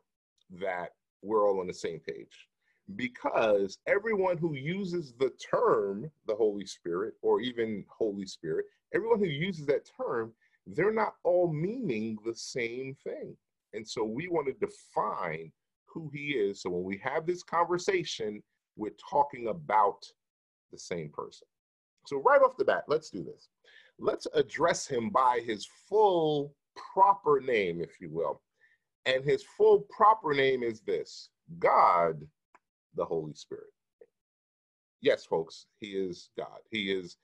that 0.60 0.90
we're 1.22 1.48
all 1.48 1.60
on 1.60 1.66
the 1.66 1.74
same 1.74 2.00
page 2.00 2.48
because 2.94 3.78
everyone 3.86 4.38
who 4.38 4.54
uses 4.54 5.12
the 5.18 5.30
term 5.50 6.10
the 6.26 6.34
Holy 6.34 6.66
Spirit 6.66 7.14
or 7.22 7.40
even 7.40 7.84
Holy 7.88 8.26
Spirit, 8.26 8.66
everyone 8.94 9.18
who 9.18 9.26
uses 9.26 9.66
that 9.66 9.88
term, 10.00 10.32
they're 10.68 10.92
not 10.92 11.14
all 11.24 11.52
meaning 11.52 12.16
the 12.24 12.34
same 12.34 12.96
thing. 13.02 13.36
And 13.72 13.86
so 13.86 14.04
we 14.04 14.28
want 14.28 14.46
to 14.46 14.66
define 14.66 15.50
who 15.96 16.10
he 16.12 16.32
is. 16.32 16.60
So 16.60 16.68
when 16.68 16.84
we 16.84 17.00
have 17.02 17.26
this 17.26 17.42
conversation, 17.42 18.42
we're 18.76 18.92
talking 19.10 19.48
about 19.48 20.04
the 20.70 20.78
same 20.78 21.08
person. 21.08 21.46
So 22.06 22.18
right 22.18 22.42
off 22.42 22.58
the 22.58 22.66
bat, 22.66 22.84
let's 22.86 23.08
do 23.08 23.24
this. 23.24 23.48
Let's 23.98 24.26
address 24.34 24.86
him 24.86 25.08
by 25.08 25.40
his 25.42 25.66
full 25.88 26.54
proper 26.92 27.40
name, 27.40 27.80
if 27.80 27.98
you 27.98 28.10
will. 28.10 28.42
And 29.06 29.24
his 29.24 29.42
full 29.56 29.86
proper 29.88 30.34
name 30.34 30.62
is 30.62 30.80
this 30.82 31.30
God 31.58 32.20
the 32.94 33.04
Holy 33.04 33.32
Spirit. 33.34 33.72
Yes, 35.00 35.24
folks, 35.24 35.66
He 35.78 35.88
is 35.88 36.30
God. 36.36 36.58
He 36.70 36.90
is, 36.90 37.16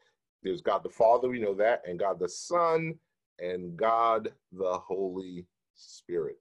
there's 0.43 0.62
God 0.62 0.83
the 0.83 0.88
Father, 0.88 1.29
we 1.29 1.41
know 1.41 1.55
that, 1.55 1.83
and 1.87 1.99
God 1.99 2.19
the 2.19 2.29
Son, 2.29 2.95
and 3.38 3.76
God 3.76 4.33
the 4.52 4.79
Holy 4.79 5.47
Spirit. 5.75 6.38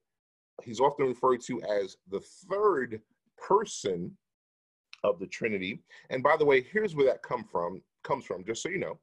He's 0.63 0.79
often 0.79 1.07
referred 1.07 1.41
to 1.41 1.61
as 1.63 1.97
the 2.09 2.21
third 2.49 3.01
person 3.37 4.15
of 5.03 5.19
the 5.19 5.27
Trinity. 5.27 5.81
And 6.09 6.21
by 6.21 6.37
the 6.37 6.45
way, 6.45 6.61
here's 6.61 6.95
where 6.95 7.07
that 7.07 7.23
come 7.23 7.43
from 7.43 7.81
comes 8.03 8.25
from, 8.25 8.43
just 8.43 8.63
so 8.63 8.69
you 8.69 8.79
know. 8.79 8.99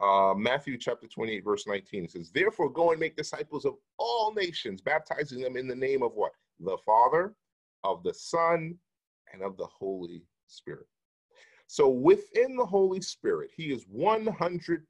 Uh, 0.00 0.34
Matthew 0.34 0.78
chapter 0.78 1.06
28, 1.06 1.44
verse 1.44 1.66
19 1.66 2.08
says, 2.08 2.30
Therefore, 2.30 2.70
go 2.70 2.90
and 2.90 3.00
make 3.00 3.16
disciples 3.16 3.64
of 3.64 3.74
all 3.98 4.32
nations, 4.32 4.80
baptizing 4.80 5.40
them 5.40 5.56
in 5.56 5.68
the 5.68 5.74
name 5.74 6.02
of 6.02 6.12
what? 6.14 6.32
The 6.58 6.78
Father, 6.86 7.34
of 7.84 8.02
the 8.02 8.14
Son, 8.14 8.74
and 9.32 9.42
of 9.42 9.56
the 9.56 9.66
Holy 9.66 10.22
Spirit. 10.46 10.86
So 11.66 11.88
within 11.88 12.56
the 12.56 12.66
Holy 12.66 13.00
Spirit, 13.00 13.50
he 13.54 13.72
is 13.72 13.84
100% 13.84 14.80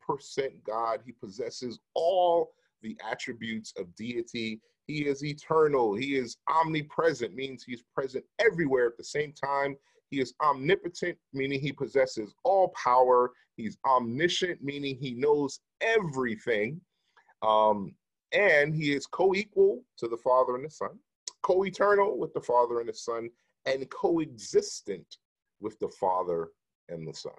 God. 0.64 1.00
He 1.04 1.12
possesses 1.12 1.78
all 1.94 2.52
the 2.82 2.96
attributes 3.06 3.74
of 3.76 3.94
deity. 3.96 4.60
He 4.90 5.06
is 5.06 5.25
eternal. 5.25 5.94
He 5.94 6.16
is 6.16 6.37
omnipresent, 6.50 7.32
means 7.35 7.62
he's 7.62 7.85
present 7.94 8.25
everywhere 8.40 8.87
at 8.87 8.97
the 8.97 9.04
same 9.04 9.32
time. 9.32 9.76
He 10.11 10.20
is 10.20 10.35
omnipotent, 10.42 11.16
meaning 11.32 11.61
he 11.61 11.70
possesses 11.70 12.35
all 12.42 12.75
power. 12.82 13.30
He's 13.56 13.78
omniscient, 13.87 14.64
meaning 14.64 14.97
he 14.97 15.14
knows 15.14 15.61
everything. 15.80 16.80
Um, 17.42 17.94
and 18.32 18.75
he 18.75 18.92
is 18.92 19.06
co 19.06 19.32
equal 19.32 19.85
to 19.99 20.09
the 20.09 20.16
Father 20.16 20.56
and 20.56 20.64
the 20.64 20.70
Son, 20.70 20.99
co 21.44 21.64
eternal 21.64 22.18
with 22.18 22.35
the 22.35 22.40
Father 22.40 22.80
and 22.80 22.88
the 22.88 22.94
Son, 22.94 23.30
and 23.66 23.88
coexistent 23.90 25.18
with 25.61 25.78
the 25.78 25.90
Father 26.00 26.49
and 26.88 27.06
the 27.06 27.14
Son. 27.14 27.32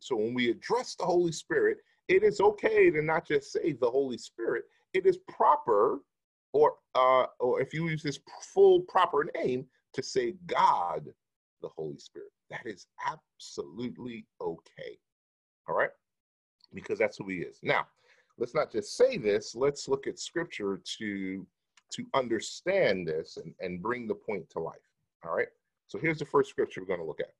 So 0.00 0.16
when 0.16 0.34
we 0.34 0.50
address 0.50 0.96
the 0.96 1.04
Holy 1.04 1.30
Spirit, 1.30 1.78
it 2.08 2.24
is 2.24 2.40
okay 2.40 2.90
to 2.90 3.02
not 3.02 3.24
just 3.24 3.52
say 3.52 3.72
the 3.72 3.90
Holy 3.90 4.18
Spirit. 4.18 4.64
It 4.94 5.06
is 5.06 5.18
proper, 5.28 6.00
or 6.52 6.74
uh, 6.94 7.26
or 7.40 7.60
if 7.60 7.72
you 7.72 7.88
use 7.88 8.02
this 8.02 8.18
full 8.42 8.80
proper 8.82 9.26
name, 9.34 9.66
to 9.94 10.02
say 10.02 10.34
God, 10.46 11.06
the 11.60 11.68
Holy 11.68 11.98
Spirit. 11.98 12.30
That 12.50 12.66
is 12.66 12.86
absolutely 13.06 14.26
okay. 14.40 14.98
All 15.68 15.74
right, 15.74 15.90
because 16.74 16.98
that's 16.98 17.16
who 17.18 17.28
He 17.28 17.38
is. 17.38 17.58
Now, 17.62 17.86
let's 18.38 18.54
not 18.54 18.70
just 18.70 18.96
say 18.96 19.16
this. 19.16 19.54
Let's 19.54 19.88
look 19.88 20.06
at 20.06 20.18
Scripture 20.18 20.80
to 20.98 21.46
to 21.92 22.06
understand 22.14 23.06
this 23.06 23.36
and, 23.36 23.54
and 23.60 23.82
bring 23.82 24.06
the 24.06 24.14
point 24.14 24.48
to 24.50 24.58
life. 24.58 24.76
All 25.24 25.36
right. 25.36 25.48
So 25.86 25.98
here's 25.98 26.18
the 26.18 26.24
first 26.24 26.48
scripture 26.48 26.80
we're 26.80 26.86
going 26.86 27.00
to 27.00 27.06
look 27.06 27.20
at. 27.20 27.34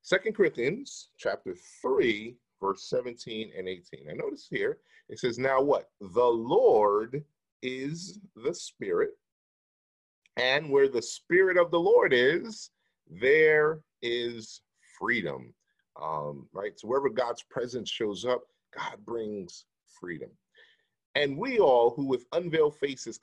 Second 0.00 0.34
Corinthians 0.34 1.10
chapter 1.18 1.54
3, 1.82 2.34
verse 2.62 2.88
17 2.88 3.52
and 3.58 3.68
18. 3.68 4.06
I 4.10 4.14
notice 4.14 4.46
here 4.48 4.78
it 5.08 5.18
says, 5.18 5.38
Now 5.38 5.60
what? 5.60 5.90
The 6.00 6.24
Lord 6.24 7.22
is 7.62 8.18
the 8.36 8.54
Spirit, 8.54 9.10
and 10.36 10.70
where 10.70 10.88
the 10.88 11.02
Spirit 11.02 11.58
of 11.58 11.70
the 11.70 11.80
Lord 11.80 12.12
is, 12.14 12.70
there 13.10 13.80
is 14.00 14.62
freedom. 14.98 15.52
Um, 16.00 16.46
right? 16.54 16.72
So 16.78 16.88
wherever 16.88 17.10
God's 17.10 17.42
presence 17.50 17.90
shows 17.90 18.24
up, 18.24 18.42
God 18.74 18.96
brings 19.04 19.66
freedom. 20.00 20.30
And 21.14 21.36
we 21.36 21.58
all 21.58 21.90
who 21.90 22.06
with 22.06 22.24
unveiled 22.32 22.76
faces 22.78 23.20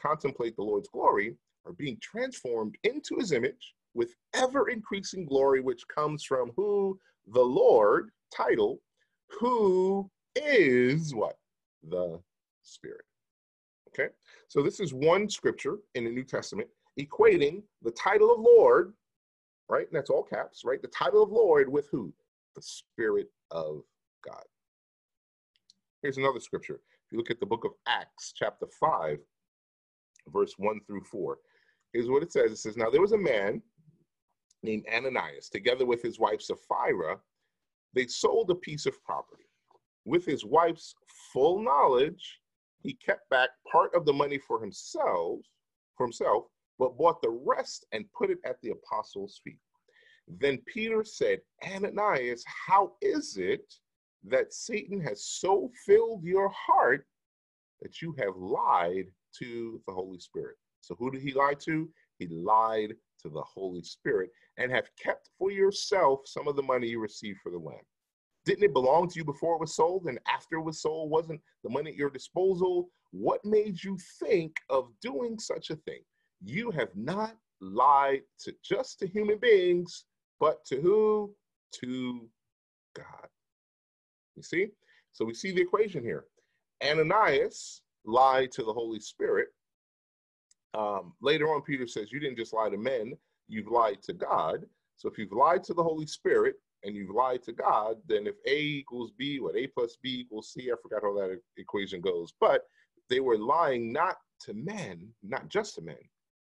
contemplate 0.00 0.54
the 0.54 0.62
Lord's 0.62 0.88
glory 0.88 1.34
are 1.66 1.72
being 1.72 1.98
transformed 2.00 2.76
into 2.84 3.16
his 3.16 3.32
image 3.32 3.74
with 3.94 4.14
ever 4.34 4.68
increasing 4.68 5.26
glory, 5.26 5.60
which 5.60 5.86
comes 5.88 6.24
from 6.24 6.52
who? 6.56 6.98
The 7.32 7.42
Lord, 7.42 8.10
title, 8.34 8.80
who 9.28 10.10
is 10.36 11.14
what? 11.14 11.36
The 11.88 12.20
Spirit. 12.62 13.04
Okay, 13.88 14.08
so 14.48 14.62
this 14.62 14.80
is 14.80 14.94
one 14.94 15.28
scripture 15.28 15.78
in 15.94 16.04
the 16.04 16.10
New 16.10 16.24
Testament 16.24 16.68
equating 16.98 17.62
the 17.82 17.90
title 17.90 18.32
of 18.32 18.40
Lord, 18.40 18.94
right? 19.68 19.86
And 19.86 19.96
that's 19.96 20.10
all 20.10 20.22
caps, 20.22 20.62
right? 20.64 20.80
The 20.80 20.88
title 20.88 21.22
of 21.22 21.30
Lord 21.30 21.68
with 21.68 21.88
who? 21.90 22.12
The 22.54 22.62
Spirit 22.62 23.28
of 23.50 23.82
God. 24.24 24.44
Here's 26.02 26.18
another 26.18 26.40
scripture. 26.40 26.80
If 27.06 27.12
you 27.12 27.18
look 27.18 27.30
at 27.30 27.40
the 27.40 27.46
book 27.46 27.64
of 27.64 27.72
Acts, 27.86 28.32
chapter 28.34 28.66
5, 28.80 29.18
verse 30.28 30.54
1 30.56 30.80
through 30.86 31.02
4, 31.02 31.38
here's 31.92 32.08
what 32.08 32.22
it 32.22 32.32
says. 32.32 32.50
It 32.50 32.56
says, 32.56 32.76
Now 32.76 32.90
there 32.90 33.00
was 33.00 33.12
a 33.12 33.18
man 33.18 33.62
named 34.62 34.84
Ananias, 34.92 35.48
together 35.48 35.86
with 35.86 36.02
his 36.02 36.18
wife 36.18 36.40
Sapphira, 36.40 37.18
they 37.94 38.06
sold 38.06 38.50
a 38.50 38.54
piece 38.54 38.86
of 38.86 39.02
property. 39.04 39.44
With 40.04 40.24
his 40.24 40.44
wife's 40.44 40.94
full 41.32 41.62
knowledge, 41.62 42.40
he 42.82 42.94
kept 42.94 43.28
back 43.30 43.50
part 43.70 43.94
of 43.94 44.04
the 44.04 44.12
money 44.12 44.38
for 44.38 44.60
himself, 44.60 45.40
for 45.96 46.06
himself, 46.06 46.44
but 46.78 46.96
bought 46.96 47.22
the 47.22 47.30
rest 47.30 47.86
and 47.92 48.10
put 48.12 48.30
it 48.30 48.38
at 48.44 48.56
the 48.62 48.70
apostles' 48.70 49.40
feet. 49.44 49.60
Then 50.26 50.58
Peter 50.66 51.04
said, 51.04 51.40
Ananias, 51.64 52.44
how 52.66 52.94
is 53.00 53.36
it 53.36 53.72
that 54.24 54.52
Satan 54.52 55.00
has 55.00 55.24
so 55.24 55.70
filled 55.86 56.24
your 56.24 56.48
heart 56.50 57.06
that 57.80 58.00
you 58.00 58.14
have 58.18 58.36
lied 58.36 59.06
to 59.38 59.80
the 59.86 59.92
Holy 59.92 60.18
Spirit? 60.18 60.56
So 60.80 60.96
who 60.98 61.10
did 61.10 61.22
he 61.22 61.32
lie 61.32 61.54
to? 61.60 61.88
He 62.18 62.28
lied 62.28 62.94
to 63.22 63.28
the 63.28 63.42
Holy 63.42 63.82
Spirit 63.82 64.30
and 64.58 64.70
have 64.70 64.88
kept 65.02 65.30
for 65.38 65.50
yourself 65.50 66.20
some 66.26 66.48
of 66.48 66.56
the 66.56 66.62
money 66.62 66.88
you 66.88 67.00
received 67.00 67.38
for 67.42 67.50
the 67.50 67.58
lamb. 67.58 67.84
Didn't 68.44 68.64
it 68.64 68.72
belong 68.72 69.08
to 69.08 69.18
you 69.18 69.24
before 69.24 69.54
it 69.54 69.60
was 69.60 69.76
sold 69.76 70.06
and 70.06 70.18
after 70.28 70.56
it 70.56 70.62
was 70.62 70.82
sold? 70.82 71.10
Wasn't 71.10 71.40
the 71.62 71.70
money 71.70 71.90
at 71.90 71.96
your 71.96 72.10
disposal? 72.10 72.90
What 73.12 73.44
made 73.44 73.82
you 73.82 73.96
think 74.18 74.56
of 74.68 74.88
doing 75.00 75.38
such 75.38 75.70
a 75.70 75.76
thing? 75.76 76.00
You 76.42 76.70
have 76.72 76.90
not 76.96 77.36
lied 77.60 78.22
to 78.40 78.52
just 78.64 78.98
to 78.98 79.06
human 79.06 79.38
beings, 79.38 80.06
but 80.40 80.64
to 80.66 80.80
who? 80.80 81.34
To 81.80 82.28
God. 82.96 83.28
You 84.34 84.42
see? 84.42 84.68
So 85.12 85.24
we 85.24 85.34
see 85.34 85.52
the 85.52 85.62
equation 85.62 86.02
here. 86.02 86.24
Ananias 86.82 87.82
lied 88.04 88.50
to 88.52 88.64
the 88.64 88.72
Holy 88.72 88.98
Spirit. 88.98 89.48
Um, 90.74 91.12
later 91.20 91.52
on, 91.52 91.62
Peter 91.62 91.86
says, 91.86 92.12
You 92.12 92.20
didn't 92.20 92.38
just 92.38 92.52
lie 92.52 92.70
to 92.70 92.76
men, 92.76 93.14
you've 93.48 93.68
lied 93.68 94.02
to 94.02 94.12
God. 94.12 94.64
So 94.96 95.08
if 95.08 95.18
you've 95.18 95.32
lied 95.32 95.64
to 95.64 95.74
the 95.74 95.82
Holy 95.82 96.06
Spirit 96.06 96.56
and 96.84 96.94
you've 96.94 97.10
lied 97.14 97.42
to 97.44 97.52
God, 97.52 97.96
then 98.06 98.26
if 98.26 98.36
A 98.46 98.56
equals 98.56 99.12
B, 99.16 99.40
what 99.40 99.56
A 99.56 99.66
plus 99.66 99.96
B 100.02 100.20
equals 100.20 100.52
C, 100.52 100.70
I 100.70 100.74
forgot 100.82 101.02
how 101.02 101.14
that 101.14 101.40
equation 101.56 102.00
goes. 102.00 102.32
But 102.40 102.62
they 103.10 103.20
were 103.20 103.38
lying 103.38 103.92
not 103.92 104.16
to 104.40 104.54
men, 104.54 105.08
not 105.22 105.48
just 105.48 105.74
to 105.76 105.82
men, 105.82 105.96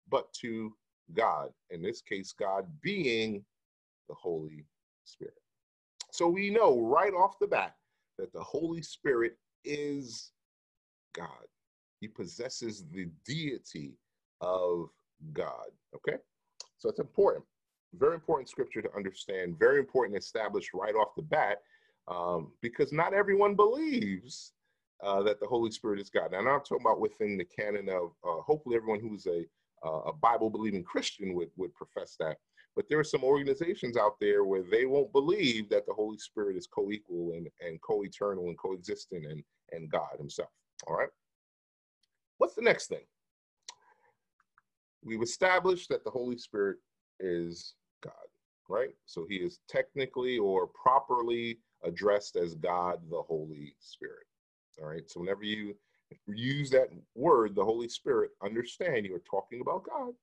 but 0.09 0.31
to 0.41 0.73
God. 1.13 1.49
In 1.69 1.81
this 1.81 2.01
case, 2.01 2.33
God 2.33 2.67
being 2.81 3.43
the 4.07 4.15
Holy 4.15 4.65
Spirit. 5.05 5.33
So 6.11 6.27
we 6.27 6.49
know 6.49 6.81
right 6.81 7.13
off 7.13 7.39
the 7.39 7.47
bat 7.47 7.75
that 8.17 8.33
the 8.33 8.43
Holy 8.43 8.81
Spirit 8.81 9.37
is 9.63 10.31
God. 11.13 11.27
He 12.01 12.07
possesses 12.07 12.85
the 12.91 13.09
deity 13.25 13.93
of 14.41 14.89
God. 15.33 15.67
Okay? 15.95 16.17
So 16.77 16.89
it's 16.89 16.99
important, 16.99 17.43
very 17.93 18.15
important 18.15 18.49
scripture 18.49 18.81
to 18.81 18.95
understand, 18.95 19.59
very 19.59 19.79
important 19.79 20.15
to 20.15 20.19
establish 20.19 20.69
right 20.73 20.95
off 20.95 21.15
the 21.15 21.21
bat, 21.23 21.61
um, 22.07 22.51
because 22.61 22.91
not 22.91 23.13
everyone 23.13 23.55
believes 23.55 24.53
uh, 25.03 25.21
that 25.23 25.39
the 25.39 25.47
Holy 25.47 25.71
Spirit 25.71 25.99
is 25.99 26.09
God. 26.09 26.31
Now, 26.31 26.39
I'm 26.39 26.45
talking 26.45 26.79
about 26.81 26.99
within 26.99 27.37
the 27.37 27.45
canon 27.45 27.89
of, 27.89 28.11
uh, 28.23 28.41
hopefully, 28.41 28.75
everyone 28.75 28.99
who's 28.99 29.27
a, 29.27 29.45
uh, 29.85 30.01
a 30.07 30.13
Bible 30.13 30.49
believing 30.49 30.83
Christian 30.83 31.33
would, 31.35 31.49
would 31.55 31.73
profess 31.73 32.15
that. 32.19 32.37
But 32.75 32.87
there 32.89 32.99
are 32.99 33.03
some 33.03 33.23
organizations 33.23 33.97
out 33.97 34.19
there 34.19 34.43
where 34.43 34.63
they 34.63 34.85
won't 34.85 35.11
believe 35.11 35.69
that 35.69 35.85
the 35.85 35.93
Holy 35.93 36.17
Spirit 36.17 36.55
is 36.55 36.67
co 36.67 36.91
equal 36.91 37.33
and, 37.33 37.47
and 37.65 37.81
co 37.81 38.03
eternal 38.03 38.47
and 38.47 38.57
coexistent 38.57 39.25
and, 39.25 39.43
and 39.71 39.89
God 39.89 40.17
Himself. 40.17 40.49
All 40.87 40.95
right? 40.95 41.09
What's 42.37 42.55
the 42.55 42.61
next 42.61 42.87
thing? 42.87 43.03
We've 45.03 45.21
established 45.21 45.89
that 45.89 46.03
the 46.03 46.11
Holy 46.11 46.37
Spirit 46.37 46.77
is 47.19 47.73
God, 48.03 48.13
right? 48.67 48.95
So 49.05 49.25
he 49.27 49.35
is 49.37 49.59
technically 49.67 50.37
or 50.37 50.67
properly 50.67 51.59
addressed 51.83 52.35
as 52.35 52.55
God 52.55 52.99
the 53.09 53.21
Holy 53.21 53.75
Spirit. 53.79 54.25
All 54.81 54.87
right. 54.87 55.09
So 55.09 55.19
whenever 55.19 55.43
you 55.43 55.75
use 56.27 56.69
that 56.71 56.89
word, 57.15 57.55
the 57.55 57.63
Holy 57.65 57.89
Spirit, 57.89 58.31
understand 58.43 59.05
you 59.05 59.15
are 59.15 59.23
talking 59.29 59.61
about 59.61 59.83
God. 59.83 60.13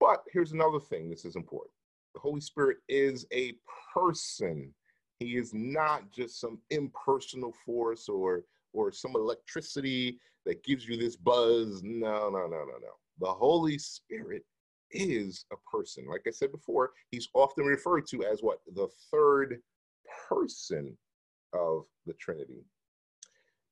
But 0.00 0.24
here's 0.32 0.52
another 0.52 0.80
thing 0.80 1.08
this 1.10 1.24
is 1.24 1.36
important 1.36 1.72
the 2.14 2.20
Holy 2.20 2.40
Spirit 2.40 2.78
is 2.88 3.26
a 3.32 3.54
person. 3.94 4.72
He 5.18 5.36
is 5.36 5.52
not 5.54 6.10
just 6.10 6.40
some 6.40 6.58
impersonal 6.70 7.54
force 7.64 8.08
or 8.08 8.44
or 8.72 8.90
some 8.90 9.12
electricity 9.14 10.18
that 10.46 10.64
gives 10.64 10.86
you 10.86 10.96
this 10.96 11.16
buzz. 11.16 11.82
No, 11.82 12.30
no, 12.30 12.46
no, 12.46 12.64
no, 12.64 12.78
no. 12.80 12.92
The 13.20 13.32
Holy 13.32 13.78
Spirit 13.78 14.44
is 14.90 15.44
a 15.52 15.56
person. 15.70 16.06
Like 16.08 16.22
I 16.26 16.30
said 16.30 16.52
before, 16.52 16.90
he's 17.10 17.28
often 17.34 17.64
referred 17.64 18.06
to 18.08 18.24
as 18.24 18.40
what? 18.42 18.58
The 18.74 18.88
third 19.10 19.60
person 20.28 20.96
of 21.52 21.84
the 22.06 22.14
Trinity. 22.14 22.64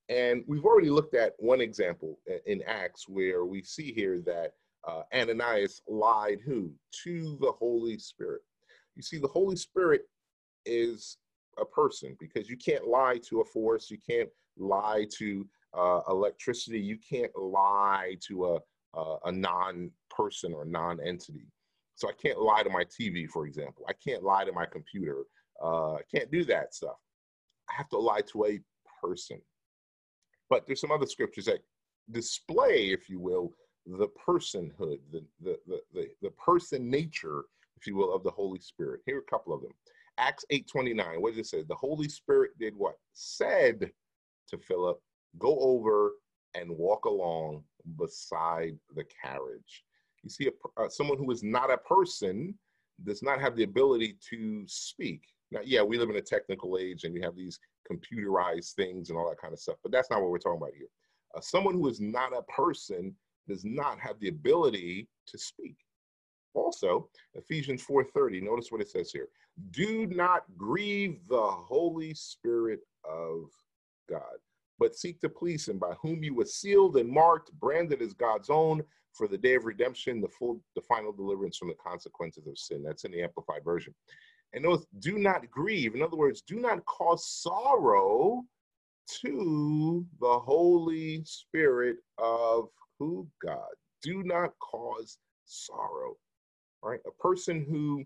And 0.09 0.43
we've 0.47 0.65
already 0.65 0.91
looked 0.91 1.15
at 1.15 1.35
one 1.39 1.61
example 1.61 2.19
in 2.47 2.63
Acts 2.67 3.09
where 3.09 3.45
we 3.45 3.63
see 3.63 3.93
here 3.93 4.21
that 4.27 4.55
uh, 4.87 5.03
Ananias 5.15 5.83
lied 5.87 6.41
who? 6.45 6.73
To 7.05 7.39
the 7.41 7.53
Holy 7.53 7.97
Spirit. 7.99 8.43
You 8.97 9.03
see, 9.03 9.19
the 9.19 9.29
Holy 9.29 9.57
Spirit 9.57 10.03
is 10.67 11.19
a 11.59 11.65
person 11.65 12.17
because 12.19 12.49
you 12.49 12.57
can't 12.57 12.87
lie 12.87 13.19
to 13.29 13.41
a 13.41 13.45
force, 13.45 13.91
you 13.91 13.99
can't 14.09 14.29
lie 14.59 15.07
to 15.19 15.47
uh, 15.77 16.01
electricity, 16.09 16.81
you 16.81 16.99
can't 16.99 17.35
lie 17.37 18.17
to 18.27 18.47
a, 18.55 18.99
a, 18.99 19.17
a 19.27 19.33
non 19.33 19.91
person 20.11 20.53
or 20.53 20.65
non 20.65 20.99
entity. 21.01 21.47
So 21.95 22.09
I 22.09 22.13
can't 22.13 22.41
lie 22.41 22.63
to 22.63 22.71
my 22.71 22.85
TV, 22.85 23.29
for 23.29 23.47
example. 23.47 23.85
I 23.89 23.93
can't 23.93 24.23
lie 24.23 24.45
to 24.45 24.53
my 24.53 24.67
computer. 24.67 25.25
Uh, 25.63 25.95
I 25.95 26.01
can't 26.13 26.31
do 26.31 26.45
that 26.47 26.75
stuff. 26.75 26.97
I 27.69 27.75
have 27.77 27.89
to 27.91 27.99
lie 27.99 28.23
to 28.33 28.47
a 28.47 28.61
person. 29.03 29.41
But 30.49 30.67
there's 30.67 30.81
some 30.81 30.91
other 30.91 31.07
scriptures 31.07 31.45
that 31.45 31.61
display, 32.11 32.91
if 32.91 33.09
you 33.09 33.21
will, 33.21 33.53
the 33.87 34.09
personhood, 34.27 34.99
the, 35.13 35.25
the, 35.43 35.59
the, 35.67 35.81
the, 35.93 36.09
the 36.23 36.31
person 36.31 36.91
nature, 36.91 37.45
if 37.77 37.87
you 37.87 37.97
will, 37.97 38.15
of 38.15 38.23
the 38.23 38.31
Holy 38.31 38.61
Spirit. 38.61 39.01
Here 39.07 39.17
are 39.17 39.21
a 39.21 39.31
couple 39.31 39.53
of 39.53 39.63
them. 39.63 39.73
Acts 40.19 40.45
8.29, 40.53 41.21
what 41.21 41.31
does 41.31 41.39
it 41.39 41.47
say? 41.47 41.63
The 41.63 41.75
Holy 41.75 42.09
Spirit 42.09 42.51
did 42.59 42.75
what? 42.77 42.95
Said 43.13 43.91
to 44.49 44.59
Philip, 44.59 45.01
go 45.39 45.59
over 45.61 46.13
and 46.55 46.71
walk 46.71 47.05
along 47.05 47.63
beside 47.97 48.77
the 48.95 49.05
carriage. 49.23 49.85
You 50.23 50.31
see, 50.31 50.49
a, 50.49 50.83
uh, 50.83 50.89
someone 50.89 51.19
who 51.19 51.31
is 51.31 51.43
not 51.43 51.73
a 51.73 51.79
person 51.79 52.55
does 53.05 53.23
not 53.23 53.41
have 53.41 53.57
the 53.57 53.63
ability 53.63 54.17
to 54.31 54.65
speak. 54.67 55.23
Now, 55.51 55.61
yeah, 55.65 55.83
we 55.83 55.99
live 55.99 56.11
in 56.11 56.17
a 56.17 56.23
technical 56.23 56.79
age 56.79 57.05
and 57.05 57.15
you 57.15 57.23
have 57.23 57.37
these 57.37 57.59
computerized 57.91 58.75
things 58.75 59.11
and 59.11 59.19
all 59.19 59.29
that 59.29 59.41
kind 59.41 59.53
of 59.53 59.59
stuff, 59.59 59.77
but 59.83 59.93
that's 59.93 60.11
not 60.11 60.21
what 60.21 60.31
we're 60.31 60.39
talking 60.39 60.61
about 60.61 60.75
here. 60.77 60.89
Uh, 61.35 61.41
someone 61.41 61.75
who 61.75 61.89
is 61.89 62.01
not 62.01 62.37
a 62.37 62.43
person 62.43 63.15
does 63.49 63.65
not 63.65 63.99
have 63.99 64.19
the 64.21 64.29
ability 64.29 65.09
to 65.27 65.39
speak. 65.39 65.77
Also, 66.55 67.09
Ephesians 67.35 67.83
4:30, 67.83 68.41
notice 68.41 68.73
what 68.73 68.81
it 68.81 68.89
says 68.89 69.13
here. 69.13 69.29
Do 69.71 70.07
not 70.07 70.45
grieve 70.57 71.21
the 71.29 71.51
Holy 71.51 72.15
Spirit 72.15 72.81
of 73.05 73.51
God, 74.09 74.39
but 74.81 74.97
seek 74.97 75.21
to 75.21 75.29
please 75.29 75.69
him 75.69 75.79
by 75.79 75.93
whom 76.03 76.25
you 76.25 76.35
were 76.35 76.47
sealed 76.47 76.97
and 76.97 77.09
marked, 77.09 77.53
branded 77.53 78.01
as 78.01 78.15
God's 78.15 78.49
own 78.51 78.83
for 79.13 79.29
the 79.29 79.39
day 79.39 79.55
of 79.55 79.67
redemption, 79.67 80.21
the 80.21 80.29
full 80.29 80.61
the 80.75 80.81
final 80.83 81.13
deliverance 81.13 81.59
from 81.59 81.69
the 81.69 81.75
consequences 81.75 82.47
of 82.47 82.59
sin. 82.59 82.83
That's 82.83 83.05
in 83.05 83.13
the 83.13 83.23
amplified 83.23 83.63
version. 83.63 83.95
And 84.55 84.65
notice, 84.65 84.87
do 84.99 85.19
not 85.19 85.49
grieve. 85.51 85.95
In 85.95 86.03
other 86.03 86.17
words, 86.17 86.43
do 86.43 86.57
not 86.57 86.85
cause 86.87 87.29
sorrow 87.29 88.43
to 89.23 90.07
the 90.21 90.39
Holy 90.39 91.23
Spirit 91.25 91.99
of 92.19 92.69
who? 92.99 93.29
God. 93.45 93.69
Do 94.03 94.23
not 94.23 94.51
cause 94.59 95.19
sorrow. 95.45 96.17
Right? 96.83 97.01
A 97.07 97.23
person 97.23 97.67
who, 97.69 98.05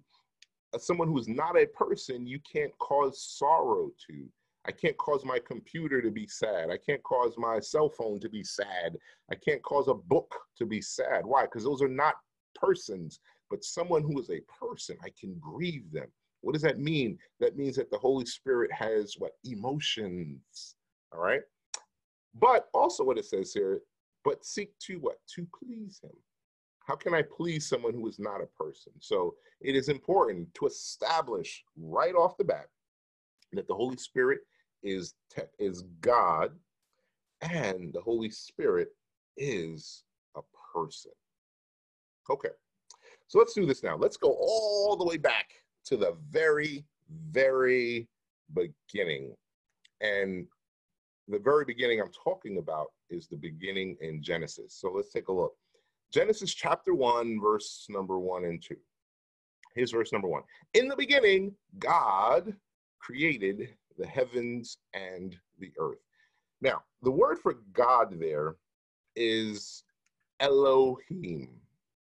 someone 0.79 1.09
who 1.09 1.19
is 1.19 1.29
not 1.29 1.57
a 1.57 1.67
person, 1.67 2.27
you 2.27 2.41
can't 2.51 2.77
cause 2.79 3.23
sorrow 3.23 3.91
to. 4.09 4.29
I 4.67 4.73
can't 4.73 4.97
cause 4.97 5.25
my 5.25 5.39
computer 5.39 6.01
to 6.01 6.11
be 6.11 6.27
sad. 6.27 6.71
I 6.71 6.79
can't 6.79 7.03
cause 7.03 7.35
my 7.37 7.61
cell 7.61 7.91
phone 7.91 8.19
to 8.21 8.29
be 8.29 8.43
sad. 8.43 8.97
I 9.31 9.35
can't 9.35 9.63
cause 9.63 9.89
a 9.89 9.95
book 9.95 10.35
to 10.59 10.65
be 10.65 10.81
sad. 10.81 11.25
Why? 11.25 11.43
Because 11.43 11.65
those 11.65 11.83
are 11.83 11.89
not 11.89 12.15
persons, 12.55 13.21
but 13.51 13.63
someone 13.63 14.03
who 14.03 14.19
is 14.19 14.31
a 14.31 14.41
person, 14.59 14.97
I 15.05 15.11
can 15.19 15.37
grieve 15.39 15.93
them. 15.93 16.07
What 16.41 16.55
does 16.55 16.63
that 16.63 16.79
mean? 16.79 17.19
That 17.41 17.57
means 17.57 17.77
that 17.77 17.91
the 17.91 17.99
Holy 17.99 18.25
Spirit 18.25 18.71
has 18.73 19.15
what? 19.19 19.33
Emotions. 19.45 20.77
All 21.13 21.21
right. 21.21 21.43
But 22.35 22.67
also, 22.75 23.05
what 23.05 23.19
it 23.19 23.27
says 23.27 23.53
here, 23.53 23.81
but 24.25 24.45
seek 24.45 24.77
to 24.87 24.97
what? 24.97 25.19
To 25.35 25.47
please 25.59 26.01
Him. 26.03 26.11
How 26.87 26.97
can 26.97 27.15
I 27.15 27.23
please 27.23 27.69
someone 27.69 27.95
who 27.95 28.09
is 28.09 28.19
not 28.19 28.43
a 28.43 28.63
person? 28.63 28.93
So 29.01 29.35
it 29.61 29.77
is 29.77 29.89
important 29.89 30.53
to 30.55 30.67
establish 30.67 31.65
right 31.79 32.15
off 32.15 32.37
the 32.37 32.45
bat 32.45 32.67
that 33.53 33.69
the 33.69 33.75
Holy 33.75 33.97
Spirit 33.97 34.41
is 34.85 35.15
is 35.59 35.85
God, 36.01 36.53
and 37.41 37.93
the 37.93 38.01
Holy 38.01 38.31
Spirit 38.31 38.89
is 39.37 40.05
a 40.37 40.41
person. 40.73 41.13
Okay, 42.31 42.51
so 43.27 43.39
let's 43.39 43.55
do 43.55 43.67
this 43.67 43.83
now. 43.83 43.97
Let's 43.97 44.17
go 44.17 44.37
all 44.41 44.97
the 44.97 45.05
way 45.05 45.17
back 45.17 45.51
to 45.87 45.97
the 45.97 46.17
very, 46.31 46.85
very 47.31 48.09
beginning. 48.55 49.35
And 50.01 50.47
the 51.29 51.39
very 51.39 51.65
beginning 51.65 52.01
I'm 52.01 52.13
talking 52.13 52.59
about 52.59 52.89
is 53.11 53.27
the 53.27 53.37
beginning 53.37 53.97
in 54.01 54.23
Genesis. 54.23 54.77
So 54.79 54.93
let's 54.95 55.13
take 55.13 55.29
a 55.29 55.33
look. 55.33 55.55
Genesis 56.13 56.55
chapter 56.55 56.95
1, 56.95 57.41
verse 57.41 57.87
number 57.89 58.19
1 58.19 58.45
and 58.45 58.63
2. 58.63 58.77
Here's 59.75 59.91
verse 59.91 60.13
number 60.13 60.29
1. 60.29 60.43
In 60.75 60.89
the 60.89 60.97
beginning, 60.97 61.55
God 61.79 62.55
created 63.01 63.71
the 63.97 64.07
heavens 64.07 64.79
and 64.95 65.37
the 65.59 65.73
earth. 65.79 65.99
Now, 66.61 66.83
the 67.03 67.11
word 67.11 67.39
for 67.39 67.59
God 67.73 68.19
there 68.19 68.57
is 69.17 69.85
Elohim, 70.41 71.61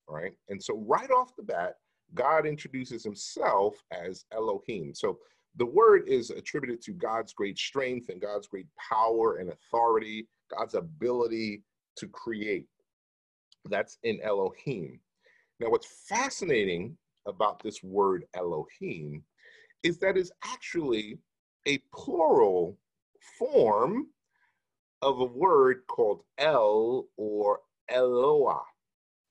right? 0.07 0.33
And 0.49 0.61
so, 0.61 0.83
right 0.87 1.09
off 1.11 1.35
the 1.35 1.43
bat, 1.43 1.75
God 2.13 2.45
introduces 2.45 3.03
himself 3.03 3.81
as 3.91 4.25
Elohim. 4.31 4.93
So, 4.93 5.19
the 5.55 5.65
word 5.65 6.07
is 6.07 6.29
attributed 6.29 6.81
to 6.83 6.91
God's 6.91 7.33
great 7.33 7.57
strength 7.57 8.09
and 8.09 8.21
God's 8.21 8.47
great 8.47 8.67
power 8.77 9.37
and 9.37 9.49
authority, 9.49 10.27
God's 10.55 10.75
ability 10.75 11.63
to 11.97 12.07
create. 12.07 12.67
That's 13.65 13.97
in 14.03 14.19
Elohim. 14.21 14.99
Now, 15.59 15.69
what's 15.69 16.05
fascinating 16.07 16.97
about 17.27 17.61
this 17.61 17.83
word 17.83 18.25
Elohim 18.33 19.23
is 19.83 19.97
that 19.99 20.17
it's 20.17 20.31
actually 20.43 21.17
a 21.69 21.77
plural 21.93 22.77
form 23.37 24.07
of 25.03 25.19
a 25.19 25.25
word 25.25 25.83
called 25.87 26.23
El 26.39 27.05
or 27.15 27.59
Eloah. 27.91 28.61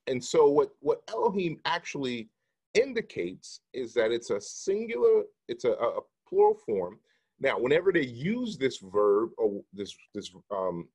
And 0.06 0.24
so 0.24 0.48
what, 0.48 0.70
what 0.80 1.02
Elohim 1.08 1.58
actually 1.64 2.30
indicates 2.74 3.60
is 3.74 3.92
that 3.94 4.12
it's 4.12 4.30
a 4.30 4.40
singular, 4.40 5.24
it's 5.48 5.64
a, 5.64 5.72
a 5.72 6.00
plural 6.28 6.54
form. 6.64 7.00
Now, 7.40 7.58
whenever 7.58 7.92
they 7.92 8.06
use 8.06 8.56
this 8.56 8.78
verb 8.78 9.30
or 9.36 9.60
this 9.72 9.94
this 10.14 10.30
um, 10.50 10.88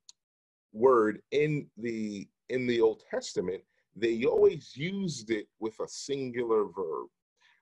word 0.74 1.22
in 1.32 1.68
the 1.78 2.28
in 2.50 2.68
the 2.68 2.82
Old 2.82 3.04
Testament, 3.10 3.62
they 3.96 4.26
always 4.26 4.76
used 4.76 5.30
it 5.30 5.48
with 5.60 5.80
a 5.80 5.88
singular 5.88 6.66
verb. 6.66 7.08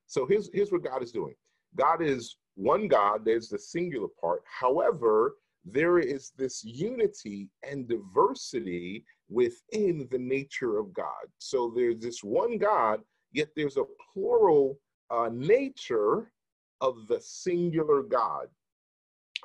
So 0.08 0.26
here's 0.26 0.50
here's 0.54 0.72
what 0.72 0.84
God 0.84 1.04
is 1.04 1.12
doing. 1.12 1.36
God 1.76 2.02
is 2.02 2.38
one 2.62 2.88
God, 2.88 3.26
there's 3.26 3.50
the 3.50 3.60
singular 3.60 4.08
part. 4.20 4.44
However, 4.46 5.36
there 5.66 6.00
is 6.00 6.32
this 6.38 6.64
unity 6.64 7.50
and 7.68 7.88
diversity 7.88 9.06
within 9.30 10.08
the 10.12 10.18
nature 10.18 10.78
of 10.78 10.94
God. 10.94 11.26
So 11.38 11.72
there's 11.76 12.00
this 12.00 12.24
one 12.24 12.58
God, 12.58 13.02
yet 13.32 13.50
there's 13.56 13.78
a 13.78 13.86
plural 14.14 14.80
uh, 15.10 15.30
nature 15.32 16.32
of 16.82 17.08
the 17.08 17.20
singular 17.22 18.04
God. 18.04 18.48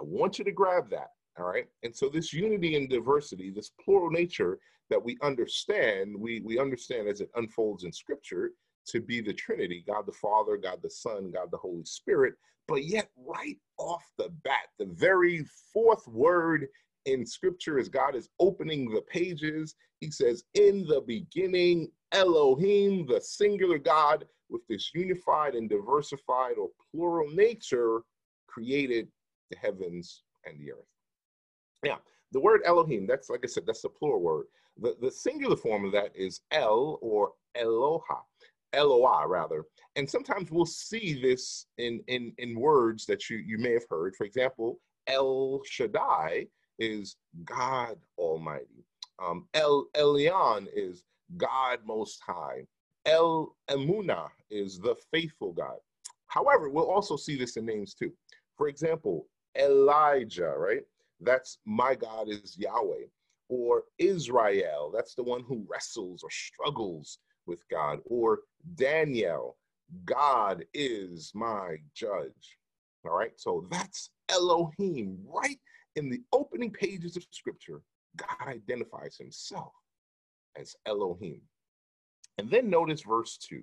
I 0.00 0.04
want 0.04 0.38
you 0.38 0.44
to 0.44 0.52
grab 0.52 0.90
that. 0.90 1.10
All 1.38 1.46
right. 1.46 1.66
And 1.82 1.94
so 1.94 2.08
this 2.08 2.32
unity 2.32 2.76
and 2.76 2.88
diversity, 2.88 3.50
this 3.50 3.72
plural 3.84 4.10
nature 4.10 4.58
that 4.88 5.02
we 5.02 5.18
understand, 5.22 6.14
we, 6.18 6.40
we 6.40 6.58
understand 6.58 7.08
as 7.08 7.20
it 7.20 7.30
unfolds 7.34 7.84
in 7.84 7.92
scripture 7.92 8.52
to 8.86 9.00
be 9.00 9.20
the 9.20 9.32
Trinity, 9.32 9.84
God 9.86 10.06
the 10.06 10.12
Father, 10.12 10.56
God 10.56 10.80
the 10.82 10.90
Son, 10.90 11.30
God 11.30 11.50
the 11.50 11.56
Holy 11.56 11.84
Spirit. 11.84 12.34
But 12.68 12.84
yet, 12.84 13.10
right 13.16 13.58
off 13.78 14.04
the 14.18 14.30
bat, 14.44 14.68
the 14.78 14.86
very 14.86 15.44
fourth 15.72 16.06
word 16.08 16.66
in 17.04 17.24
scripture 17.24 17.78
as 17.78 17.88
God 17.88 18.16
is 18.16 18.28
opening 18.40 18.90
the 18.90 19.02
pages, 19.02 19.76
he 20.00 20.10
says, 20.10 20.44
In 20.54 20.86
the 20.86 21.00
beginning, 21.00 21.90
Elohim, 22.12 23.06
the 23.06 23.20
singular 23.20 23.78
God, 23.78 24.26
with 24.48 24.66
this 24.68 24.90
unified 24.94 25.54
and 25.54 25.68
diversified 25.68 26.56
or 26.58 26.70
plural 26.90 27.28
nature, 27.32 28.02
created 28.46 29.08
the 29.50 29.56
heavens 29.56 30.22
and 30.44 30.58
the 30.60 30.72
earth. 30.72 30.86
Now, 31.84 32.00
the 32.32 32.40
word 32.40 32.62
Elohim, 32.64 33.06
that's 33.06 33.30
like 33.30 33.40
I 33.44 33.46
said, 33.46 33.64
that's 33.66 33.82
the 33.82 33.88
plural 33.88 34.20
word. 34.20 34.46
The, 34.78 34.96
the 35.00 35.10
singular 35.10 35.56
form 35.56 35.84
of 35.84 35.92
that 35.92 36.12
is 36.14 36.40
El 36.50 36.98
or 37.00 37.32
Eloha. 37.56 38.20
Eloah 38.72 39.26
rather. 39.26 39.64
And 39.96 40.08
sometimes 40.08 40.50
we'll 40.50 40.66
see 40.66 41.20
this 41.20 41.66
in, 41.78 42.02
in, 42.08 42.32
in 42.38 42.58
words 42.58 43.06
that 43.06 43.30
you, 43.30 43.38
you 43.38 43.58
may 43.58 43.72
have 43.72 43.86
heard. 43.88 44.14
For 44.16 44.24
example, 44.24 44.80
El 45.06 45.62
Shaddai 45.64 46.46
is 46.78 47.16
God 47.44 47.96
Almighty. 48.18 48.84
Um, 49.22 49.48
El 49.54 49.86
Elyon 49.94 50.66
is 50.74 51.04
God 51.36 51.78
Most 51.84 52.20
High. 52.26 52.66
El 53.06 53.56
Emunah 53.70 54.28
is 54.50 54.78
the 54.78 54.96
faithful 55.12 55.52
God. 55.52 55.78
However, 56.26 56.68
we'll 56.68 56.90
also 56.90 57.16
see 57.16 57.36
this 57.36 57.56
in 57.56 57.64
names 57.64 57.94
too. 57.94 58.12
For 58.56 58.68
example, 58.68 59.26
Elijah, 59.58 60.54
right? 60.56 60.82
That's 61.20 61.58
my 61.64 61.94
God 61.94 62.28
is 62.28 62.56
Yahweh. 62.58 63.06
Or 63.48 63.84
Israel, 63.98 64.92
that's 64.94 65.14
the 65.14 65.22
one 65.22 65.44
who 65.46 65.64
wrestles 65.70 66.22
or 66.24 66.30
struggles 66.30 67.18
with 67.46 67.66
God. 67.68 68.00
Or 68.04 68.40
Daniel, 68.74 69.56
God 70.04 70.64
is 70.74 71.32
my 71.34 71.76
judge. 71.94 72.58
All 73.04 73.16
right, 73.16 73.32
so 73.36 73.66
that's 73.70 74.10
Elohim. 74.28 75.18
Right 75.24 75.58
in 75.94 76.10
the 76.10 76.20
opening 76.32 76.70
pages 76.70 77.16
of 77.16 77.24
scripture, 77.30 77.80
God 78.16 78.48
identifies 78.48 79.16
himself 79.16 79.72
as 80.58 80.74
Elohim. 80.86 81.40
And 82.38 82.50
then 82.50 82.68
notice 82.68 83.02
verse 83.02 83.38
2. 83.38 83.62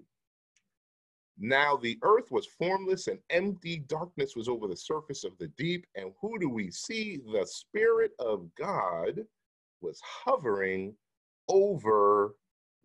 Now 1.39 1.75
the 1.77 1.97
earth 2.03 2.31
was 2.31 2.45
formless 2.45 3.07
and 3.07 3.19
empty, 3.29 3.79
darkness 3.87 4.35
was 4.35 4.47
over 4.47 4.67
the 4.67 4.77
surface 4.77 5.23
of 5.23 5.37
the 5.39 5.47
deep. 5.57 5.85
And 5.95 6.11
who 6.21 6.37
do 6.39 6.47
we 6.47 6.69
see? 6.71 7.19
The 7.31 7.45
Spirit 7.45 8.11
of 8.19 8.47
God 8.55 9.19
was 9.81 9.99
hovering 10.03 10.95
over 11.49 12.35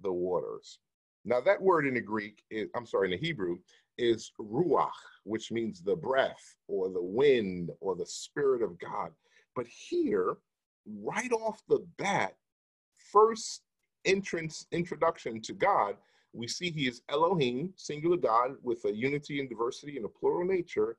the 0.01 0.13
waters. 0.13 0.79
Now, 1.25 1.41
that 1.41 1.61
word 1.61 1.87
in 1.87 1.95
the 1.95 2.01
Greek, 2.01 2.43
is, 2.51 2.69
I'm 2.75 2.87
sorry, 2.87 3.13
in 3.13 3.21
the 3.21 3.27
Hebrew, 3.27 3.59
is 3.99 4.33
ruach, 4.41 4.91
which 5.25 5.51
means 5.51 5.83
the 5.83 5.97
breath 5.97 6.57
or 6.69 6.89
the 6.89 7.03
wind 7.03 7.71
or 7.81 7.97
the 7.97 8.07
Spirit 8.07 8.63
of 8.63 8.79
God. 8.79 9.11
But 9.55 9.67
here, 9.67 10.37
right 10.87 11.33
off 11.33 11.63
the 11.69 11.85
bat, 11.99 12.35
first 13.13 13.63
entrance, 14.05 14.67
introduction 14.73 15.41
to 15.43 15.53
God, 15.53 15.97
we 16.33 16.47
see 16.47 16.71
he 16.71 16.87
is 16.87 17.03
Elohim, 17.09 17.73
singular 17.77 18.17
God, 18.17 18.53
with 18.63 18.85
a 18.85 18.95
unity 18.95 19.41
and 19.41 19.49
diversity 19.49 19.97
and 19.97 20.05
a 20.05 20.09
plural 20.09 20.47
nature. 20.47 20.97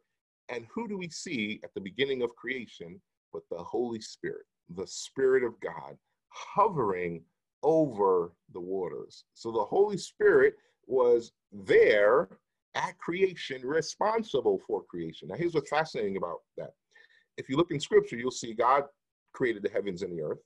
And 0.49 0.65
who 0.73 0.87
do 0.87 0.97
we 0.97 1.09
see 1.09 1.59
at 1.63 1.73
the 1.73 1.81
beginning 1.81 2.23
of 2.23 2.35
creation 2.35 2.99
but 3.31 3.43
the 3.51 3.63
Holy 3.63 4.01
Spirit, 4.01 4.45
the 4.75 4.87
Spirit 4.87 5.43
of 5.43 5.59
God, 5.59 5.95
hovering 6.29 7.21
over 7.63 8.33
the 8.53 8.59
waters? 8.59 9.25
So 9.33 9.51
the 9.51 9.63
Holy 9.63 9.97
Spirit 9.97 10.55
was 10.87 11.31
there 11.51 12.29
at 12.75 12.97
creation, 12.97 13.61
responsible 13.63 14.59
for 14.65 14.83
creation. 14.83 15.27
Now, 15.27 15.35
here's 15.35 15.53
what's 15.53 15.69
fascinating 15.69 16.17
about 16.17 16.39
that. 16.57 16.71
If 17.37 17.49
you 17.49 17.57
look 17.57 17.71
in 17.71 17.79
scripture, 17.79 18.17
you'll 18.17 18.31
see 18.31 18.53
God 18.53 18.83
created 19.33 19.63
the 19.63 19.69
heavens 19.69 20.01
and 20.01 20.11
the 20.11 20.21
earth 20.21 20.39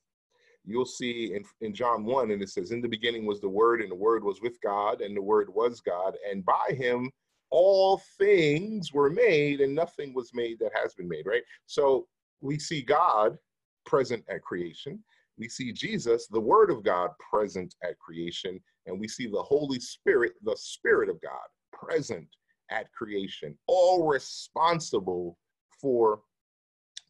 you'll 0.66 0.86
see 0.86 1.34
in, 1.36 1.44
in 1.62 1.74
John 1.74 2.06
1, 2.06 2.32
and 2.32 2.42
it 2.42 2.50
says, 2.50 2.72
In 2.72 2.82
the 2.82 2.88
beginning 2.88 3.26
was 3.26 3.42
the 3.42 3.50
Word, 3.50 3.82
and 3.82 3.92
the 3.92 3.96
Word 3.96 4.24
was 4.24 4.42
with 4.42 4.60
God, 4.62 5.02
and 5.02 5.16
the 5.16 5.22
Word 5.22 5.54
was 5.54 5.82
God, 5.82 6.16
and 6.30 6.46
by 6.46 6.76
him 6.76 7.12
all 7.50 8.02
things 8.18 8.94
were 8.94 9.10
made, 9.10 9.62
and 9.62 9.76
nothing 9.76 10.14
was 10.14 10.32
made 10.34 10.58
that 10.60 10.72
has 10.74 10.94
been 10.96 11.08
made, 11.08 11.26
right? 11.26 11.44
So 11.66 12.08
we 12.42 12.58
see 12.58 12.82
God 12.82 13.38
present 13.86 14.24
at 14.28 14.42
creation. 14.42 15.04
We 15.38 15.50
see 15.50 15.72
Jesus, 15.72 16.28
the 16.28 16.40
Word 16.40 16.70
of 16.70 16.84
God, 16.84 17.10
present 17.20 17.76
at 17.84 17.98
creation, 18.00 18.60
and 18.86 19.00
we 19.00 19.08
see 19.08 19.28
the 19.28 19.42
Holy 19.42 19.80
Spirit, 19.80 20.34
the 20.44 20.56
Spirit 20.58 21.10
of 21.10 21.20
God, 21.22 21.32
present 21.72 22.28
at 22.70 22.92
creation, 22.92 23.58
all 23.68 24.08
responsible 24.08 25.38
for 25.82 26.22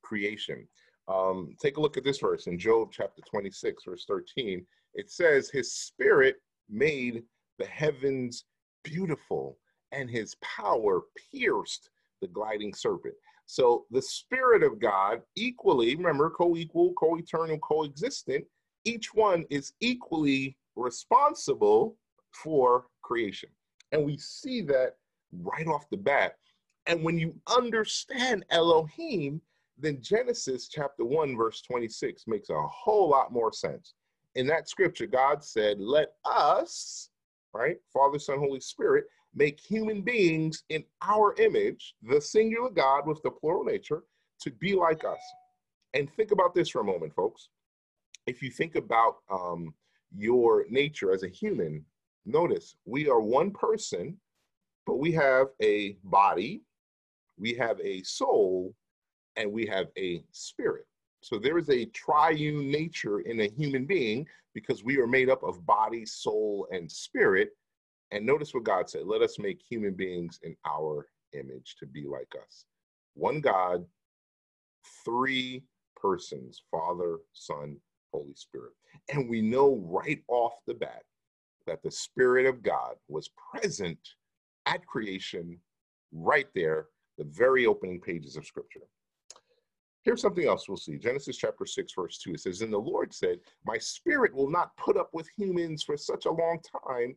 creation. 0.03 0.67
Um, 1.07 1.55
take 1.61 1.77
a 1.77 1.81
look 1.81 1.97
at 1.97 2.03
this 2.03 2.19
verse 2.19 2.47
in 2.47 2.57
Job 2.57 2.89
chapter 2.91 3.21
26, 3.29 3.83
verse 3.85 4.05
13. 4.07 4.65
It 4.93 5.11
says, 5.11 5.49
His 5.49 5.73
spirit 5.73 6.37
made 6.69 7.23
the 7.59 7.65
heavens 7.65 8.45
beautiful, 8.83 9.57
and 9.91 10.09
his 10.09 10.35
power 10.41 11.01
pierced 11.31 11.89
the 12.21 12.27
gliding 12.27 12.73
serpent. 12.73 13.15
So 13.45 13.85
the 13.91 14.01
spirit 14.01 14.63
of 14.63 14.79
God, 14.79 15.21
equally, 15.35 15.95
remember, 15.95 16.29
co 16.29 16.55
equal, 16.55 16.93
co 16.93 17.17
eternal, 17.17 17.59
co 17.59 17.83
existent, 17.83 18.45
each 18.85 19.13
one 19.13 19.45
is 19.49 19.73
equally 19.79 20.57
responsible 20.75 21.95
for 22.31 22.85
creation. 23.01 23.49
And 23.91 24.05
we 24.05 24.17
see 24.17 24.61
that 24.63 24.95
right 25.41 25.67
off 25.67 25.89
the 25.89 25.97
bat. 25.97 26.37
And 26.87 27.03
when 27.03 27.17
you 27.17 27.33
understand 27.47 28.45
Elohim, 28.49 29.41
then 29.77 30.01
Genesis 30.01 30.67
chapter 30.67 31.05
1, 31.05 31.35
verse 31.35 31.61
26 31.61 32.23
makes 32.27 32.49
a 32.49 32.61
whole 32.61 33.09
lot 33.09 33.31
more 33.31 33.51
sense. 33.51 33.93
In 34.35 34.47
that 34.47 34.69
scripture, 34.69 35.05
God 35.05 35.43
said, 35.43 35.79
Let 35.79 36.13
us, 36.25 37.09
right, 37.53 37.77
Father, 37.91 38.19
Son, 38.19 38.39
Holy 38.39 38.59
Spirit, 38.59 39.05
make 39.35 39.59
human 39.59 40.01
beings 40.01 40.63
in 40.69 40.83
our 41.01 41.35
image, 41.39 41.95
the 42.03 42.21
singular 42.21 42.69
God 42.69 43.07
with 43.07 43.21
the 43.23 43.31
plural 43.31 43.63
nature, 43.63 44.03
to 44.41 44.51
be 44.51 44.75
like 44.75 45.03
us. 45.03 45.21
And 45.93 46.11
think 46.13 46.31
about 46.31 46.53
this 46.53 46.69
for 46.69 46.81
a 46.81 46.85
moment, 46.85 47.13
folks. 47.13 47.49
If 48.27 48.41
you 48.41 48.49
think 48.49 48.75
about 48.75 49.17
um, 49.29 49.73
your 50.15 50.65
nature 50.69 51.11
as 51.11 51.23
a 51.23 51.27
human, 51.27 51.85
notice 52.25 52.75
we 52.85 53.09
are 53.09 53.21
one 53.21 53.51
person, 53.51 54.17
but 54.85 54.95
we 54.95 55.11
have 55.13 55.47
a 55.61 55.97
body, 56.03 56.61
we 57.37 57.53
have 57.55 57.79
a 57.81 58.01
soul, 58.03 58.73
and 59.35 59.51
we 59.51 59.65
have 59.65 59.87
a 59.97 60.23
spirit. 60.31 60.85
So 61.21 61.39
there 61.39 61.57
is 61.57 61.69
a 61.69 61.85
triune 61.85 62.69
nature 62.69 63.21
in 63.21 63.39
a 63.41 63.49
human 63.49 63.85
being 63.85 64.27
because 64.53 64.83
we 64.83 64.97
are 64.99 65.07
made 65.07 65.29
up 65.29 65.41
of 65.43 65.65
body, 65.65 66.05
soul, 66.05 66.67
and 66.71 66.91
spirit. 66.91 67.51
And 68.13 68.27
notice 68.27 68.53
what 68.53 68.63
God 68.63 68.87
said 68.89 69.07
let 69.07 69.23
us 69.23 69.39
make 69.39 69.59
human 69.67 69.95
beings 69.95 70.39
in 70.43 70.55
our 70.67 71.07
image 71.33 71.75
to 71.79 71.87
be 71.87 72.05
like 72.05 72.31
us. 72.41 72.65
One 73.15 73.41
God, 73.41 73.83
three 75.03 75.63
persons 75.99 76.61
Father, 76.69 77.17
Son, 77.33 77.75
Holy 78.13 78.35
Spirit. 78.35 78.73
And 79.11 79.27
we 79.27 79.41
know 79.41 79.83
right 79.83 80.21
off 80.27 80.53
the 80.67 80.75
bat 80.75 81.01
that 81.65 81.81
the 81.81 81.89
Spirit 81.89 82.45
of 82.45 82.61
God 82.61 82.95
was 83.07 83.31
present 83.51 83.97
at 84.67 84.85
creation 84.85 85.59
right 86.11 86.47
there, 86.53 86.87
the 87.17 87.23
very 87.23 87.65
opening 87.65 87.99
pages 87.99 88.37
of 88.37 88.45
Scripture. 88.45 88.81
Here's 90.03 90.21
something 90.21 90.45
else 90.45 90.67
we'll 90.67 90.77
see. 90.77 90.97
Genesis 90.97 91.37
chapter 91.37 91.65
6, 91.65 91.93
verse 91.97 92.19
2. 92.19 92.33
It 92.33 92.41
says, 92.41 92.61
And 92.61 92.73
the 92.73 92.77
Lord 92.77 93.11
said, 93.13 93.39
My 93.65 93.77
spirit 93.79 94.35
will 94.35 94.51
not 94.51 94.75
put 94.77 94.97
up 94.97 95.09
with 95.13 95.27
humans 95.35 95.81
for 95.81 95.97
such 95.97 96.25
a 96.25 96.31
long 96.31 96.59
time, 96.87 97.15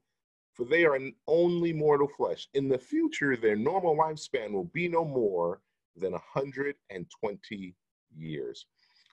for 0.57 0.64
they 0.64 0.85
are 0.85 0.99
only 1.29 1.73
mortal 1.73 2.09
flesh. 2.16 2.49
In 2.55 2.69
the 2.69 2.79
future, 2.79 3.37
their 3.37 3.57
normal 3.57 3.95
lifespan 3.95 4.53
will 4.53 4.71
be 4.73 4.88
no 4.88 5.05
more 5.05 5.61
than 5.97 6.12
120 6.12 7.75
years. 8.16 8.66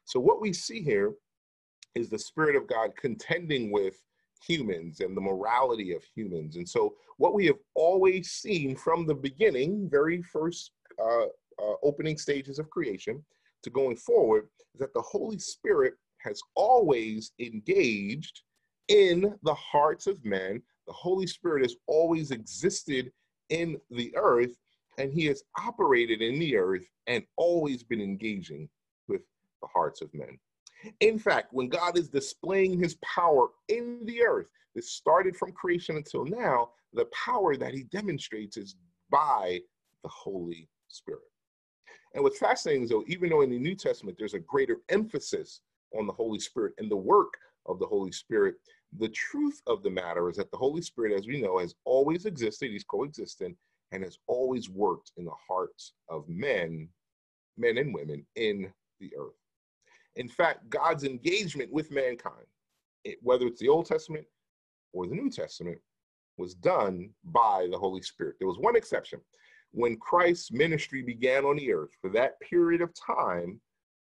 So, 0.06 0.20
what 0.20 0.42
we 0.42 0.54
see 0.54 0.82
here 0.82 1.14
is 1.96 2.10
the 2.10 2.20
Spirit 2.20 2.56
of 2.56 2.68
God 2.68 2.92
contending 2.98 3.72
with 3.72 3.96
humans 4.46 5.00
and 5.00 5.16
the 5.16 5.22
morality 5.22 5.94
of 5.94 6.04
humans. 6.16 6.56
And 6.56 6.68
so, 6.68 6.96
what 7.18 7.34
we 7.34 7.46
have 7.48 7.60
always 7.76 8.32
seen 8.32 8.76
from 8.76 9.06
the 9.06 9.16
beginning, 9.16 9.90
very 9.90 10.22
first 10.22 10.72
uh, 11.02 11.26
uh, 11.26 11.76
opening 11.84 12.18
stages 12.18 12.58
of 12.58 12.70
creation, 12.70 13.24
to 13.64 13.70
going 13.70 13.98
forward 13.98 14.48
is 14.74 14.80
that 14.80 14.94
the 14.94 15.02
Holy 15.02 15.40
Spirit 15.40 15.96
has 16.20 16.42
always 16.56 17.32
engaged 17.40 18.42
in 18.88 19.34
the 19.44 19.54
hearts 19.54 20.08
of 20.08 20.24
men. 20.24 20.62
The 20.88 20.94
Holy 20.94 21.28
Spirit 21.28 21.64
has 21.64 21.76
always 21.88 22.32
existed 22.32 23.12
in 23.50 23.80
the 23.90 24.14
earth, 24.16 24.58
and 24.98 25.12
he 25.12 25.26
has 25.26 25.44
operated 25.58 26.22
in 26.22 26.40
the 26.40 26.58
earth 26.58 26.86
and 27.08 27.24
always 27.38 27.84
been 27.84 28.02
engaging 28.02 28.70
with 29.08 29.22
the 29.62 29.68
hearts 29.68 30.02
of 30.02 30.14
men. 30.14 30.38
In 31.00 31.18
fact, 31.18 31.54
when 31.54 31.70
God 31.70 31.98
is 31.98 32.10
displaying 32.10 32.80
his 32.80 32.96
power 32.96 33.48
in 33.70 34.00
the 34.06 34.22
earth, 34.24 34.48
this 34.76 34.92
started 34.92 35.36
from 35.38 35.52
creation 35.52 35.98
until 35.98 36.26
now, 36.26 36.72
the 36.94 37.06
power 37.06 37.56
that 37.56 37.74
he 37.74 37.84
demonstrates 37.84 38.58
is 38.58 38.76
by 39.10 39.62
the 40.04 40.10
Holy 40.10 40.68
Spirit. 40.88 41.22
And 42.14 42.24
what's 42.24 42.40
fascinating 42.40 42.84
is 42.84 42.90
though, 42.90 43.04
even 43.08 43.30
though 43.30 43.42
in 43.42 43.50
the 43.50 43.60
New 43.60 43.76
Testament 43.76 44.18
there's 44.18 44.34
a 44.34 44.40
greater 44.40 44.78
emphasis 44.90 45.62
on 45.98 46.08
the 46.08 46.14
Holy 46.14 46.40
Spirit 46.40 46.74
and 46.78 46.90
the 46.90 46.96
work 46.96 47.34
of 47.66 47.80
the 47.80 47.86
Holy 47.86 48.12
Spirit, 48.12 48.56
the 49.00 49.10
truth 49.10 49.62
of 49.68 49.84
the 49.84 49.90
matter 49.90 50.30
is 50.30 50.38
that 50.38 50.52
the 50.52 50.58
Holy 50.58 50.82
Spirit, 50.82 51.14
as 51.14 51.28
we 51.28 51.42
know, 51.42 51.60
has 51.60 51.76
always 51.86 52.26
existed, 52.26 52.72
he's 52.72 52.84
coexistent, 52.84 53.56
and 53.92 54.04
has 54.04 54.18
always 54.28 54.70
worked 54.70 55.12
in 55.18 55.26
the 55.26 55.32
hearts 55.48 55.94
of 56.10 56.28
men, 56.28 56.90
men 57.58 57.78
and 57.78 57.94
women 57.94 58.26
in 58.36 58.72
the 59.00 59.12
earth. 59.18 59.34
In 60.16 60.28
fact, 60.28 60.70
God's 60.70 61.04
engagement 61.04 61.72
with 61.72 61.92
mankind, 61.92 62.46
whether 63.22 63.48
it's 63.48 63.60
the 63.60 63.70
Old 63.70 63.86
Testament 63.86 64.26
or 64.94 65.08
the 65.08 65.16
New 65.16 65.30
Testament, 65.30 65.80
was 66.38 66.54
done 66.56 67.10
by 67.26 67.68
the 67.70 67.78
Holy 67.78 68.02
Spirit. 68.02 68.36
There 68.40 68.48
was 68.48 68.58
one 68.58 68.76
exception 68.76 69.20
when 69.72 69.98
Christ's 69.98 70.52
ministry 70.52 71.02
began 71.02 71.46
on 71.46 71.58
the 71.58 71.74
earth, 71.74 71.92
for 72.00 72.10
that 72.12 72.40
period 72.42 72.82
of 72.82 72.92
time, 72.94 73.60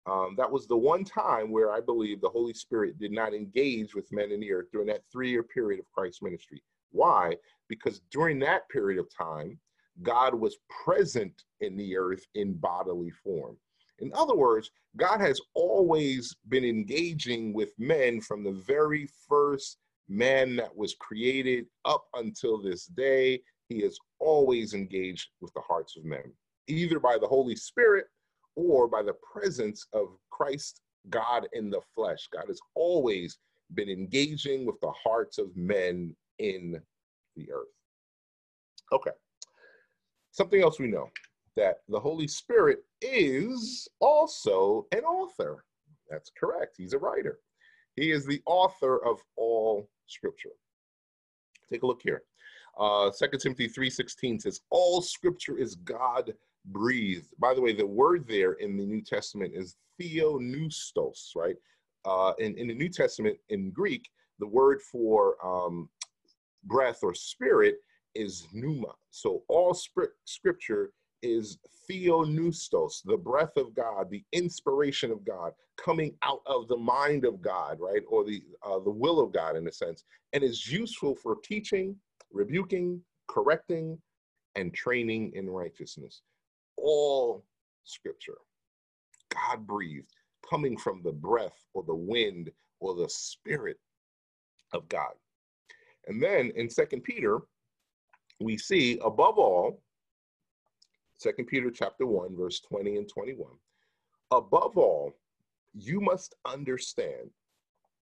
um, 0.08 0.36
that 0.38 0.52
was 0.52 0.68
the 0.68 0.78
one 0.78 1.04
time 1.04 1.52
where 1.52 1.72
I 1.72 1.80
believe 1.80 2.22
the 2.22 2.30
Holy 2.30 2.54
Spirit 2.54 3.00
did 3.00 3.12
not 3.12 3.34
engage 3.34 3.94
with 3.94 4.12
men 4.12 4.32
in 4.32 4.40
the 4.40 4.52
earth 4.52 4.68
during 4.72 4.88
that 4.88 5.04
three 5.12 5.30
year 5.30 5.44
period 5.44 5.80
of 5.80 5.92
Christ's 5.92 6.22
ministry. 6.22 6.62
Why? 6.92 7.36
Because 7.70 8.02
during 8.12 8.40
that 8.40 8.68
period 8.70 9.00
of 9.00 9.08
time, 9.16 9.60
God 10.02 10.34
was 10.34 10.58
present 10.84 11.44
in 11.60 11.78
the 11.78 11.96
earth 11.98 12.26
in 12.34 12.54
bodily 12.54 13.12
form. 13.24 13.58
In 14.00 14.12
other 14.16 14.36
words, 14.36 14.72
God 14.98 15.22
has 15.22 15.40
always 15.54 16.36
been 16.50 16.66
engaging 16.66 17.54
with 17.54 17.72
men 17.78 18.20
from 18.20 18.44
the 18.44 18.52
very 18.52 19.08
first 19.30 19.78
man 20.10 20.56
that 20.56 20.76
was 20.76 20.96
created 21.00 21.66
up 21.86 22.06
until 22.16 22.60
this 22.60 22.88
day. 22.88 23.42
He 23.70 23.82
has 23.82 23.98
always 24.20 24.74
engaged 24.74 25.30
with 25.40 25.54
the 25.54 25.62
hearts 25.62 25.96
of 25.96 26.04
men, 26.04 26.34
either 26.68 27.00
by 27.00 27.20
the 27.20 27.28
Holy 27.28 27.56
Spirit 27.56 28.08
or 28.56 28.88
by 28.88 29.02
the 29.02 29.16
presence 29.34 29.86
of 29.94 30.10
Christ, 30.30 30.82
God 31.10 31.48
in 31.54 31.70
the 31.70 31.82
flesh. 31.96 32.30
God 32.32 32.46
has 32.48 32.60
always 32.76 33.38
been 33.74 33.90
engaging 33.90 34.66
with 34.66 34.80
the 34.82 34.92
hearts 35.04 35.38
of 35.38 35.56
men 35.56 36.16
in 36.40 36.80
the 37.36 37.52
earth. 37.52 37.68
Okay. 38.92 39.12
Something 40.32 40.62
else 40.62 40.80
we 40.80 40.88
know 40.88 41.10
that 41.56 41.78
the 41.90 42.00
Holy 42.00 42.28
Spirit 42.28 42.80
is 43.02 43.88
also 44.00 44.88
an 44.92 45.02
author. 45.02 45.66
That's 46.10 46.32
correct. 46.40 46.76
He's 46.78 46.94
a 46.94 47.00
writer. 47.00 47.40
He 47.96 48.12
is 48.12 48.26
the 48.26 48.42
author 48.46 49.06
of 49.06 49.20
all 49.36 49.90
scripture. 50.08 50.52
Take 51.70 51.84
a 51.84 51.88
look 51.88 52.02
here. 52.04 52.24
Uh, 52.80 53.12
2 53.12 53.38
Timothy 53.38 53.68
3.16 53.68 54.42
says, 54.42 54.62
all 54.70 55.02
scripture 55.02 55.58
is 55.58 55.76
God 55.76 56.34
breathed. 56.65 57.28
By 57.39 57.54
the 57.54 57.62
way, 57.62 57.74
the 57.74 57.86
word 57.86 58.26
there 58.28 58.54
in 58.54 58.78
the 58.78 58.86
New 58.86 59.02
Testament 59.02 59.54
is 59.56 59.76
theopneustos, 60.00 61.36
right? 61.36 61.56
Uh, 62.06 62.34
in, 62.39 62.58
in 62.58 62.67
the 62.67 62.74
New 62.74 62.89
Testament, 62.89 63.38
in 63.50 63.71
Greek, 63.71 64.10
the 64.39 64.47
word 64.47 64.82
for 64.82 65.36
um, 65.45 65.89
breath 66.63 67.00
or 67.04 67.13
spirit 67.13 67.76
is 68.15 68.47
pneuma. 68.54 68.93
So 69.10 69.43
all 69.47 69.74
scripture 70.26 70.91
is 71.21 71.60
theopneustos, 71.89 73.04
the 73.06 73.17
breath 73.17 73.56
of 73.58 73.76
God, 73.76 74.10
the 74.10 74.24
inspiration 74.32 75.12
of 75.12 75.24
God 75.26 75.54
coming 75.84 76.15
out 76.24 76.41
of 76.45 76.67
the 76.67 76.78
mind 76.78 77.26
of 77.26 77.41
God, 77.41 77.80
right? 77.80 78.02
Or 78.08 78.24
the, 78.24 78.43
uh, 78.63 78.80
the 78.80 78.91
will 78.91 79.19
of 79.19 79.34
God 79.34 79.56
in 79.56 79.67
a 79.67 79.71
sense, 79.71 80.04
and 80.34 80.43
is 80.43 80.71
useful 80.71 81.15
for 81.15 81.38
teaching, 81.43 81.95
rebuking, 82.32 83.02
correcting, 83.28 83.97
and 84.56 84.74
training 84.74 85.32
in 85.36 85.50
righteousness. 85.50 86.21
All 86.82 87.46
scripture, 87.84 88.38
God 89.30 89.67
breathed, 89.67 90.13
coming 90.50 90.78
from 90.78 91.02
the 91.04 91.12
breath 91.12 91.65
or 91.74 91.84
the 91.84 91.96
wind 91.96 92.52
or 92.80 92.96
the 92.96 93.10
spirit 93.10 93.78
of 94.74 94.88
God. 94.89 95.13
And 96.08 96.22
then 96.22 96.52
in 96.56 96.70
Second 96.70 97.04
Peter, 97.04 97.39
we 98.39 98.58
see 98.58 99.00
above 99.04 99.38
all, 99.38 99.82
Second 101.17 101.46
Peter 101.46 101.70
chapter 101.70 102.06
1, 102.06 102.36
verse 102.36 102.60
20 102.62 102.98
and 102.98 103.08
21. 103.08 103.48
Above 104.32 104.78
all, 104.78 105.13
you 105.74 106.02
must 106.02 106.36
understand 106.46 107.30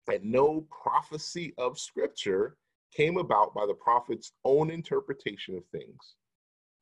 that 0.06 0.24
no 0.24 0.64
prophecy 0.70 1.52
of 1.58 1.78
scripture 1.78 2.56
came 2.94 3.18
about 3.18 3.54
by 3.54 3.66
the 3.66 3.74
prophet's 3.74 4.32
own 4.44 4.70
interpretation 4.70 5.56
of 5.56 5.64
things. 5.66 6.14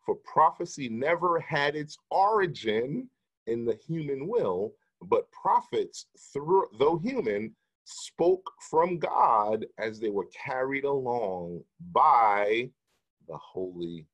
For 0.07 0.15
prophecy 0.15 0.89
never 0.89 1.41
had 1.41 1.75
its 1.75 1.99
origin 2.11 3.11
in 3.49 3.65
the 3.65 3.75
human 3.87 4.29
will, 4.29 4.73
but 5.03 5.31
prophets, 5.33 6.07
through, 6.33 6.67
though 6.79 6.99
human, 6.99 7.55
spoke 7.85 8.51
from 8.71 8.99
God 8.99 9.67
as 9.79 9.99
they 10.01 10.11
were 10.11 10.27
carried 10.27 10.85
along 10.85 11.63
by 11.93 12.71
the 13.29 13.37
Holy 13.37 14.07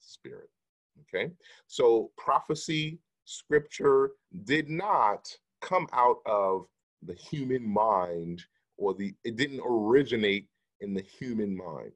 Spirit. 0.00 0.48
Okay, 1.02 1.32
so 1.66 2.12
prophecy, 2.16 2.98
scripture 3.24 4.12
did 4.44 4.68
not 4.70 5.28
come 5.60 5.88
out 5.92 6.18
of 6.26 6.66
the 7.02 7.14
human 7.14 7.66
mind 7.68 8.42
or 8.76 8.94
the, 8.94 9.14
it 9.24 9.36
didn't 9.36 9.62
originate 9.64 10.46
in 10.80 10.94
the 10.94 11.02
human 11.02 11.56
mind. 11.56 11.92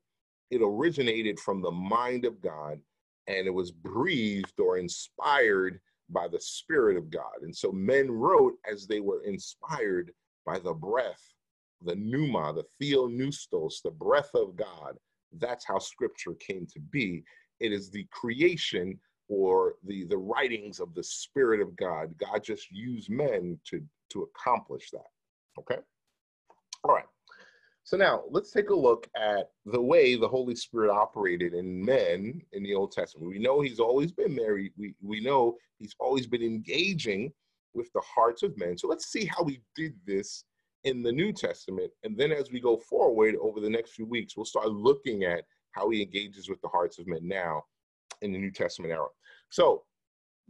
It 0.51 0.61
originated 0.63 1.39
from 1.41 1.63
the 1.63 1.71
mind 1.71 2.25
of 2.25 2.41
God 2.41 2.81
and 3.29 3.47
it 3.47 3.55
was 3.55 3.71
breathed 3.71 4.59
or 4.61 4.79
inspired 4.79 5.81
by 6.11 6.29
the 6.29 6.41
Spirit 6.41 6.97
of 6.97 7.11
God. 7.11 7.43
And 7.43 7.55
so 7.55 7.73
men 7.73 8.11
wrote 8.11 8.55
as 8.71 8.87
they 8.87 9.01
were 9.01 9.23
inspired 9.25 10.13
by 10.45 10.59
the 10.59 10.75
breath, 10.75 11.23
the 11.83 11.97
pneuma, 11.97 12.55
the 12.55 12.65
theopneustos, 12.81 13.83
the 13.83 13.91
breath 13.91 14.31
of 14.35 14.57
God. 14.57 14.97
That's 15.39 15.67
how 15.67 15.79
scripture 15.79 16.35
came 16.35 16.67
to 16.73 16.81
be. 16.81 17.25
It 17.59 17.73
is 17.73 17.91
the 17.91 18.07
creation 18.13 18.99
or 19.29 19.75
the, 19.85 20.05
the 20.05 20.17
writings 20.17 20.79
of 20.79 20.95
the 20.95 21.03
Spirit 21.03 21.61
of 21.61 21.77
God. 21.77 22.15
God 22.19 22.45
just 22.45 22.71
used 22.71 23.11
men 23.11 23.59
to, 23.67 23.83
to 24.11 24.23
accomplish 24.23 24.91
that. 24.93 25.11
Okay? 25.59 25.81
All 26.85 26.95
right. 26.95 27.07
So 27.87 27.97
now 27.97 28.25
let's 28.31 28.51
take 28.51 28.71
a 28.71 28.75
look 28.75 29.09
at 29.17 29.51
the 29.65 29.81
way 29.81 30.17
the 30.17 30.27
Holy 30.27 30.57
Spirit 30.57 30.91
operated 30.91 31.55
in 31.55 31.85
men 31.85 32.43
in 32.51 32.65
the 32.65 32.75
Old 32.75 32.91
Testament. 32.91 33.29
We 33.29 33.39
know 33.39 33.61
he's 33.61 33.79
always 33.79 34.11
been 34.11 34.35
there. 34.35 34.55
We, 34.55 34.97
we 35.01 35.21
know 35.21 35.57
he's 35.79 35.95
always 36.01 36.27
been 36.27 36.43
engaging 36.43 37.33
with 37.75 37.89
the 37.93 38.01
hearts 38.01 38.43
of 38.43 38.59
men. 38.59 38.77
So 38.77 38.89
let's 38.89 39.07
see 39.07 39.25
how 39.25 39.45
he 39.45 39.61
did 39.77 39.95
this 40.05 40.43
in 40.83 41.01
the 41.01 41.13
New 41.13 41.33
Testament. 41.33 41.93
And 42.03 42.19
then 42.19 42.33
as 42.33 42.51
we 42.51 42.59
go 42.59 42.77
forward 42.77 43.37
over 43.41 43.61
the 43.61 43.71
next 43.71 43.93
few 43.93 44.07
weeks, 44.07 44.37
we'll 44.37 44.47
start 44.47 44.73
looking 44.73 45.23
at 45.23 45.45
how 45.71 45.89
he 45.91 46.03
engages 46.03 46.49
with 46.49 46.61
the 46.63 46.69
hearts 46.69 46.99
of 46.99 47.07
men 47.07 47.21
now 47.23 47.63
in 48.21 48.33
the 48.33 48.39
New 48.39 48.51
Testament 48.51 48.93
era. 48.93 49.07
So, 49.51 49.85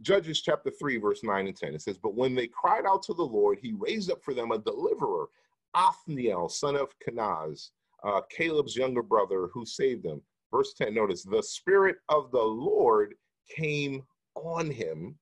Judges 0.01 0.41
chapter 0.41 0.71
3, 0.71 0.97
verse 0.97 1.23
9 1.23 1.47
and 1.47 1.55
10, 1.55 1.75
it 1.75 1.83
says, 1.83 1.99
But 1.99 2.15
when 2.15 2.33
they 2.33 2.47
cried 2.47 2.85
out 2.87 3.03
to 3.03 3.13
the 3.13 3.23
Lord, 3.23 3.59
he 3.61 3.73
raised 3.77 4.09
up 4.11 4.23
for 4.23 4.33
them 4.33 4.51
a 4.51 4.57
deliverer, 4.57 5.27
Othniel, 5.77 6.49
son 6.49 6.75
of 6.75 6.89
Kenaz, 6.99 7.69
uh, 8.03 8.21
Caleb's 8.35 8.75
younger 8.75 9.03
brother, 9.03 9.49
who 9.53 9.65
saved 9.65 10.03
them. 10.03 10.21
Verse 10.51 10.73
10, 10.73 10.93
notice, 10.93 11.23
the 11.23 11.43
Spirit 11.43 11.97
of 12.09 12.31
the 12.31 12.41
Lord 12.41 13.13
came 13.55 14.03
on 14.35 14.71
him 14.71 15.15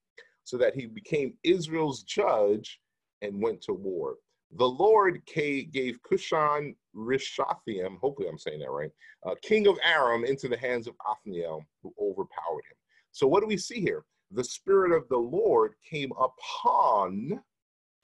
so 0.43 0.57
that 0.57 0.75
he 0.75 0.85
became 0.85 1.33
Israel's 1.43 2.03
judge 2.03 2.79
and 3.21 3.41
went 3.41 3.61
to 3.63 3.73
war. 3.73 4.15
The 4.57 4.67
Lord 4.67 5.21
gave 5.25 5.99
Cushan 6.03 6.75
Rishathaim, 6.95 7.97
hopefully 7.99 8.29
I'm 8.29 8.37
saying 8.37 8.59
that 8.59 8.71
right, 8.71 8.91
uh, 9.25 9.35
king 9.41 9.67
of 9.67 9.77
Aram, 9.83 10.23
into 10.23 10.47
the 10.47 10.57
hands 10.57 10.87
of 10.87 10.95
Othniel, 11.09 11.65
who 11.81 11.93
overpowered 11.99 12.63
him. 12.69 12.77
So 13.11 13.27
what 13.27 13.41
do 13.41 13.47
we 13.47 13.57
see 13.57 13.81
here? 13.81 14.05
The 14.31 14.43
Spirit 14.43 14.95
of 14.95 15.09
the 15.09 15.17
Lord 15.17 15.73
came 15.89 16.11
upon, 16.11 17.41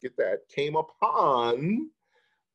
get 0.02 0.18
that, 0.18 0.40
came 0.54 0.76
upon 0.76 1.90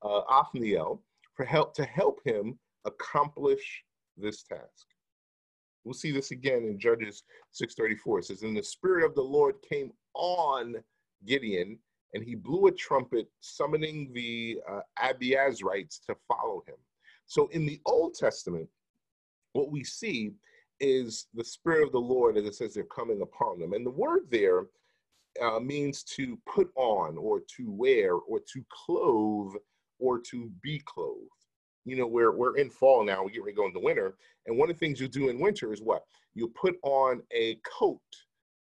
uh, 0.03 0.21
Othniel 0.29 1.03
for 1.35 1.45
help 1.45 1.75
to 1.75 1.85
help 1.85 2.21
him 2.25 2.59
accomplish 2.85 3.85
this 4.17 4.43
task. 4.43 4.87
We'll 5.85 5.95
see 5.95 6.11
this 6.11 6.31
again 6.31 6.65
in 6.65 6.79
Judges 6.79 7.23
6:34. 7.53 8.19
It 8.19 8.25
says, 8.25 8.43
"And 8.43 8.57
the 8.57 8.63
Spirit 8.63 9.05
of 9.05 9.15
the 9.15 9.23
Lord 9.23 9.61
came 9.63 9.93
on 10.15 10.83
Gideon, 11.25 11.79
and 12.15 12.25
he 12.25 12.35
blew 12.35 12.67
a 12.67 12.73
trumpet, 12.73 13.31
summoning 13.41 14.13
the 14.13 14.61
uh, 14.69 14.81
Abiezrites 14.99 16.01
to 16.07 16.17
follow 16.27 16.63
him." 16.67 16.77
So 17.27 17.49
in 17.49 17.67
the 17.67 17.81
Old 17.85 18.15
Testament, 18.15 18.69
what 19.53 19.71
we 19.71 19.85
see 19.85 20.35
is 20.81 21.29
the 21.35 21.45
Spirit 21.45 21.85
of 21.85 21.93
the 21.93 22.01
Lord, 22.01 22.37
as 22.37 22.45
it 22.45 22.55
says, 22.55 22.75
they're 22.75 22.85
coming 22.85 23.23
upon 23.23 23.59
them. 23.59 23.73
And 23.73 23.87
the 23.87 23.91
word 23.91 24.29
there 24.31 24.67
uh, 25.41 25.61
means 25.61 26.03
to 26.03 26.39
put 26.47 26.71
on, 26.75 27.17
or 27.17 27.41
to 27.57 27.71
wear, 27.71 28.15
or 28.15 28.41
to 28.41 28.65
clothe, 28.71 29.55
or 29.99 30.21
to 30.31 30.51
be 30.63 30.81
clothed. 30.85 31.31
You 31.85 31.97
know, 31.97 32.07
we're, 32.07 32.33
we're 32.37 32.57
in 32.57 32.71
fall 32.71 33.05
now, 33.05 33.23
we 33.25 33.33
get 33.33 33.43
ready 33.43 33.53
to 33.53 33.57
go 33.57 33.67
into 33.67 33.81
winter. 33.81 34.17
And 34.47 34.59
one 34.59 34.71
of 34.71 34.77
the 34.77 34.81
things 34.81 35.01
you 35.01 35.09
do 35.09 35.29
in 35.29 35.39
winter 35.39 35.73
is 35.73 35.81
what? 35.81 36.03
You 36.35 36.49
put 36.49 36.77
on 36.83 37.23
a 37.33 37.59
coat 37.79 38.01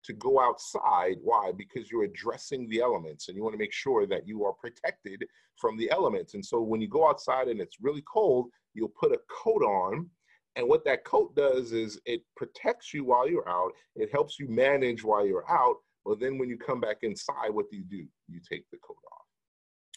to 0.05 0.13
go 0.15 0.41
outside. 0.41 1.17
Why? 1.23 1.53
Because 1.57 1.91
you're 1.91 2.05
addressing 2.05 2.69
the 2.69 2.81
elements 2.81 3.29
and 3.29 3.37
you 3.37 3.43
want 3.43 3.53
to 3.53 3.59
make 3.59 3.73
sure 3.73 4.07
that 4.07 4.27
you 4.27 4.45
are 4.45 4.55
protected 4.55 5.23
from 5.57 5.77
the 5.77 5.91
elements. 5.91 6.35
And 6.35 6.45
so 6.45 6.63
when 6.63 6.81
you 6.81 6.89
go 6.89 7.09
outside 7.09 7.49
and 7.49 7.61
it's 7.61 7.77
really 7.81 8.03
cold, 8.11 8.49
you'll 8.73 8.93
put 8.99 9.13
a 9.13 9.21
coat 9.29 9.63
on 9.63 10.09
and 10.57 10.69
what 10.69 10.85
that 10.85 11.05
coat 11.05 11.35
does 11.37 11.73
is 11.73 12.01
it 12.07 12.23
protects 12.37 12.93
you 12.93 13.05
while 13.05 13.29
you're 13.29 13.49
out. 13.49 13.73
It 13.95 14.11
helps 14.13 14.39
you 14.39 14.49
manage 14.49 15.05
while 15.05 15.27
you're 15.27 15.49
out. 15.51 15.77
But 16.05 16.19
then 16.19 16.39
when 16.39 16.49
you 16.49 16.59
come 16.59 16.81
back 16.81 16.99
inside, 17.03 17.51
what 17.51 17.71
do 17.71 17.77
you 17.77 17.85
do? 17.85 18.05
You 18.29 18.41
take 18.49 18.65
the 18.71 18.79
coat 18.79 18.97
off. 19.13 19.20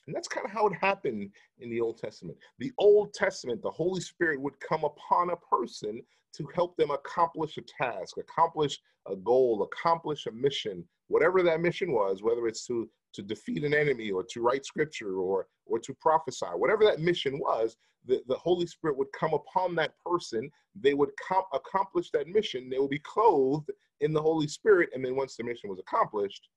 And 0.08 0.16
that's 0.16 0.28
kind 0.28 0.46
of 0.46 0.52
how 0.52 0.68
it 0.68 0.74
happened 0.74 1.30
in 1.60 1.70
the 1.70 1.80
Old 1.80 1.98
Testament. 1.98 2.38
The 2.60 2.72
Old 2.78 3.14
Testament, 3.14 3.62
the 3.62 3.72
Holy 3.72 4.02
Spirit 4.02 4.42
would 4.42 4.60
come 4.60 4.84
upon 4.84 5.30
a 5.30 5.38
person 5.38 6.02
to 6.36 6.48
help 6.56 6.76
them 6.78 6.92
accomplish 6.92 7.58
a 7.58 7.62
task, 7.62 8.18
accomplish 8.18 8.80
a 9.08 9.16
goal, 9.16 9.68
accomplish 9.72 10.26
a 10.26 10.32
mission, 10.32 10.84
whatever 11.08 11.44
that 11.44 11.62
mission 11.62 11.92
was, 11.92 12.24
whether 12.24 12.48
it's 12.48 12.66
to, 12.68 12.90
to 13.14 13.22
defeat 13.22 13.64
an 13.64 13.74
enemy 13.74 14.12
or 14.12 14.24
to 14.24 14.42
write 14.42 14.66
scripture 14.66 15.18
or, 15.18 15.48
or 15.66 15.80
to 15.80 15.94
prophesy, 16.02 16.48
whatever 16.56 16.84
that 16.84 17.00
mission 17.00 17.40
was, 17.40 17.78
the, 18.06 18.22
the 18.28 18.36
Holy 18.36 18.66
Spirit 18.66 18.98
would 18.98 19.12
come 19.18 19.34
upon 19.34 19.76
that 19.76 19.94
person. 20.06 20.50
They 20.76 20.94
would 20.94 21.12
com- 21.26 21.44
accomplish 21.54 22.10
that 22.12 22.28
mission. 22.28 22.70
They 22.70 22.80
would 22.80 22.90
be 22.90 23.00
clothed 23.00 23.70
in 24.02 24.12
the 24.12 24.22
Holy 24.22 24.48
Spirit. 24.48 24.90
And 24.94 25.06
then 25.06 25.16
once 25.16 25.38
the 25.38 25.44
mission 25.44 25.70
was 25.70 25.80
accomplished, 25.80 26.50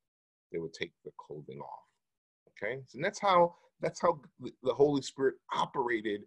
they 0.52 0.58
would 0.58 0.72
take 0.72 0.92
the 1.04 1.12
clothing 1.18 1.60
off. 1.60 1.85
Okay, 2.62 2.80
so 2.86 2.98
that's 3.00 3.20
how 3.20 3.54
that's 3.80 4.00
how 4.00 4.20
the 4.62 4.74
Holy 4.74 5.02
Spirit 5.02 5.34
operated 5.54 6.22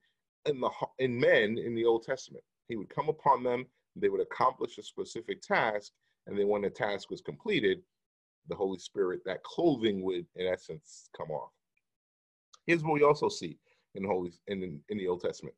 in 0.46 0.60
the 0.60 0.70
in 1.00 1.20
men 1.20 1.58
in 1.58 1.76
the 1.76 1.86
Old 1.86 2.04
Testament. 2.04 2.44
He 2.68 2.76
would 2.76 2.90
come 2.90 3.10
upon 3.10 3.44
them, 3.44 3.66
they 3.96 4.10
would 4.10 4.22
accomplish 4.22 4.78
a 4.78 4.84
specific 4.84 5.42
task, 5.42 5.92
and 6.28 6.38
then 6.38 6.48
when 6.48 6.62
the 6.62 6.70
task 6.70 7.10
was 7.10 7.22
completed, 7.22 7.82
the 8.48 8.56
Holy 8.56 8.80
Spirit, 8.80 9.22
that 9.26 9.44
clothing 9.44 10.04
would, 10.04 10.26
in 10.36 10.48
essence, 10.48 11.10
come 11.18 11.32
off. 11.32 11.52
Here's 12.68 12.84
what 12.84 12.94
we 12.94 13.04
also 13.04 13.30
see 13.30 13.58
in 13.96 14.04
Holy 14.04 14.32
in, 14.48 14.80
in 14.90 14.98
the 14.98 15.08
Old 15.08 15.22
Testament. 15.22 15.56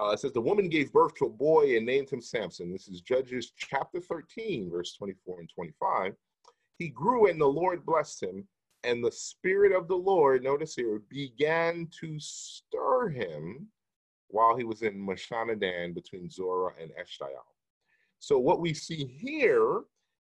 Uh, 0.00 0.10
it 0.10 0.20
says 0.20 0.32
the 0.32 0.40
woman 0.40 0.68
gave 0.68 0.92
birth 0.92 1.14
to 1.16 1.26
a 1.26 1.30
boy 1.30 1.76
and 1.76 1.84
named 1.84 2.10
him 2.10 2.20
Samson. 2.20 2.72
This 2.72 2.88
is 2.88 3.00
Judges 3.00 3.52
chapter 3.56 4.00
13, 4.00 4.70
verse 4.70 4.94
24 4.94 5.40
and 5.40 5.50
25. 5.54 6.14
He 6.78 6.88
grew 6.88 7.28
and 7.28 7.40
the 7.40 7.46
Lord 7.46 7.84
blessed 7.84 8.22
him, 8.22 8.48
and 8.84 9.04
the 9.04 9.12
Spirit 9.12 9.72
of 9.72 9.88
the 9.88 9.96
Lord, 9.96 10.42
notice 10.42 10.74
here, 10.74 11.02
began 11.08 11.88
to 12.00 12.16
stir 12.18 13.08
him 13.08 13.68
while 14.28 14.56
he 14.56 14.64
was 14.64 14.82
in 14.82 14.94
Mahaneh 14.94 15.60
Dan 15.60 15.92
between 15.92 16.30
Zorah 16.30 16.72
and 16.80 16.90
Eshtaol. 16.92 17.44
So 18.20 18.38
what 18.38 18.60
we 18.60 18.74
see 18.74 19.06
here 19.06 19.82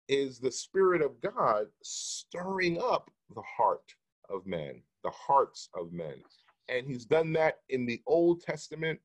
is 0.09 0.39
the 0.39 0.51
Spirit 0.51 1.03
of 1.03 1.21
God 1.21 1.67
stirring 1.83 2.81
up 2.81 3.11
the 3.35 3.43
heart 3.43 3.95
of 4.31 4.47
men, 4.47 4.83
the 5.03 5.11
hearts 5.11 5.69
of 5.75 5.93
men. 5.93 6.23
And 6.69 6.87
he's 6.87 7.05
done 7.05 7.33
that 7.35 7.59
in 7.69 7.87
the 7.87 8.01
Old 8.07 8.43
Testament. 8.43 9.01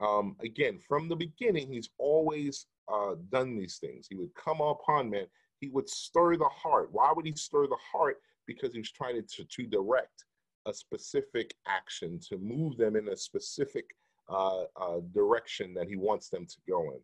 Um, 0.00 0.36
again, 0.42 0.78
from 0.86 1.08
the 1.08 1.16
beginning, 1.16 1.72
he's 1.72 1.90
always 1.98 2.66
uh, 2.92 3.14
done 3.30 3.56
these 3.56 3.78
things. 3.78 4.06
He 4.08 4.16
would 4.16 4.34
come 4.34 4.60
upon 4.60 5.10
men, 5.10 5.26
he 5.60 5.68
would 5.68 5.88
stir 5.88 6.36
the 6.36 6.48
heart. 6.48 6.88
Why 6.92 7.12
would 7.14 7.26
he 7.26 7.34
stir 7.34 7.66
the 7.66 7.78
heart? 7.92 8.20
Because 8.46 8.72
he 8.72 8.78
was 8.78 8.92
trying 8.92 9.22
to, 9.22 9.44
to 9.44 9.66
direct 9.66 10.24
a 10.66 10.74
specific 10.74 11.54
action, 11.66 12.18
to 12.28 12.38
move 12.38 12.76
them 12.76 12.96
in 12.96 13.08
a 13.08 13.16
specific 13.16 13.84
uh, 14.28 14.62
uh, 14.80 15.00
direction 15.14 15.72
that 15.74 15.88
he 15.88 15.96
wants 15.96 16.28
them 16.28 16.46
to 16.46 16.56
go 16.68 16.90
in 16.90 17.00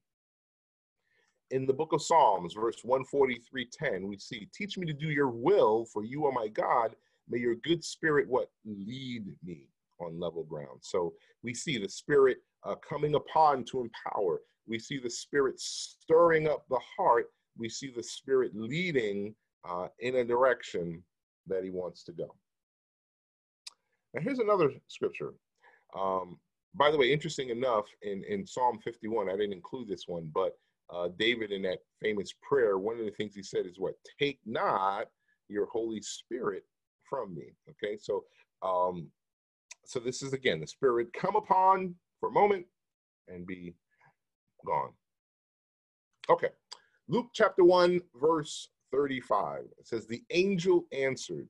in 1.52 1.66
the 1.66 1.72
book 1.72 1.92
of 1.92 2.02
Psalms, 2.02 2.54
verse 2.54 2.82
143:10, 2.82 4.08
we 4.08 4.18
see, 4.18 4.48
Teach 4.54 4.78
me 4.78 4.86
to 4.86 4.92
do 4.92 5.10
your 5.10 5.28
will, 5.28 5.84
for 5.84 6.02
you 6.02 6.24
are 6.24 6.32
my 6.32 6.48
God. 6.48 6.96
May 7.28 7.38
your 7.38 7.56
good 7.56 7.84
spirit 7.84 8.26
what 8.28 8.50
lead 8.64 9.26
me 9.44 9.68
on 10.00 10.18
level 10.18 10.44
ground. 10.44 10.80
So 10.80 11.14
we 11.42 11.54
see 11.54 11.78
the 11.78 11.88
spirit 11.88 12.38
uh, 12.64 12.74
coming 12.76 13.14
upon 13.14 13.64
to 13.66 13.82
empower. 13.82 14.40
We 14.66 14.78
see 14.78 14.98
the 14.98 15.10
spirit 15.10 15.60
stirring 15.60 16.48
up 16.48 16.64
the 16.68 16.80
heart. 16.96 17.26
We 17.56 17.68
see 17.68 17.92
the 17.94 18.02
spirit 18.02 18.52
leading 18.54 19.34
uh, 19.68 19.88
in 20.00 20.16
a 20.16 20.24
direction 20.24 21.02
that 21.46 21.64
he 21.64 21.70
wants 21.70 22.04
to 22.04 22.12
go. 22.12 22.34
Now 24.14 24.22
here's 24.22 24.38
another 24.38 24.70
scripture. 24.88 25.34
Um, 25.98 26.38
by 26.74 26.90
the 26.90 26.96
way, 26.96 27.12
interesting 27.12 27.50
enough, 27.50 27.84
in, 28.02 28.24
in 28.28 28.46
Psalm 28.46 28.78
51, 28.82 29.28
I 29.28 29.32
didn't 29.32 29.52
include 29.52 29.88
this 29.88 30.04
one, 30.06 30.30
but 30.34 30.56
uh, 30.92 31.08
David 31.18 31.52
in 31.52 31.62
that 31.62 31.78
famous 32.00 32.34
prayer, 32.42 32.78
one 32.78 32.98
of 32.98 33.04
the 33.04 33.10
things 33.12 33.34
he 33.34 33.42
said 33.42 33.66
is 33.66 33.78
what? 33.78 33.94
Take 34.18 34.38
not 34.44 35.06
your 35.48 35.66
Holy 35.66 36.00
Spirit 36.02 36.64
from 37.08 37.34
me. 37.34 37.54
Okay, 37.70 37.96
so 37.96 38.24
um, 38.62 39.08
so 39.84 39.98
this 39.98 40.22
is 40.22 40.32
again 40.32 40.60
the 40.60 40.66
Spirit 40.66 41.12
come 41.12 41.36
upon 41.36 41.94
for 42.20 42.28
a 42.28 42.32
moment 42.32 42.66
and 43.28 43.46
be 43.46 43.74
gone. 44.66 44.90
Okay, 46.30 46.48
Luke 47.08 47.28
chapter 47.34 47.64
one 47.64 48.00
verse 48.20 48.68
thirty-five. 48.92 49.64
It 49.78 49.86
says 49.86 50.06
the 50.06 50.22
angel 50.30 50.84
answered. 50.92 51.48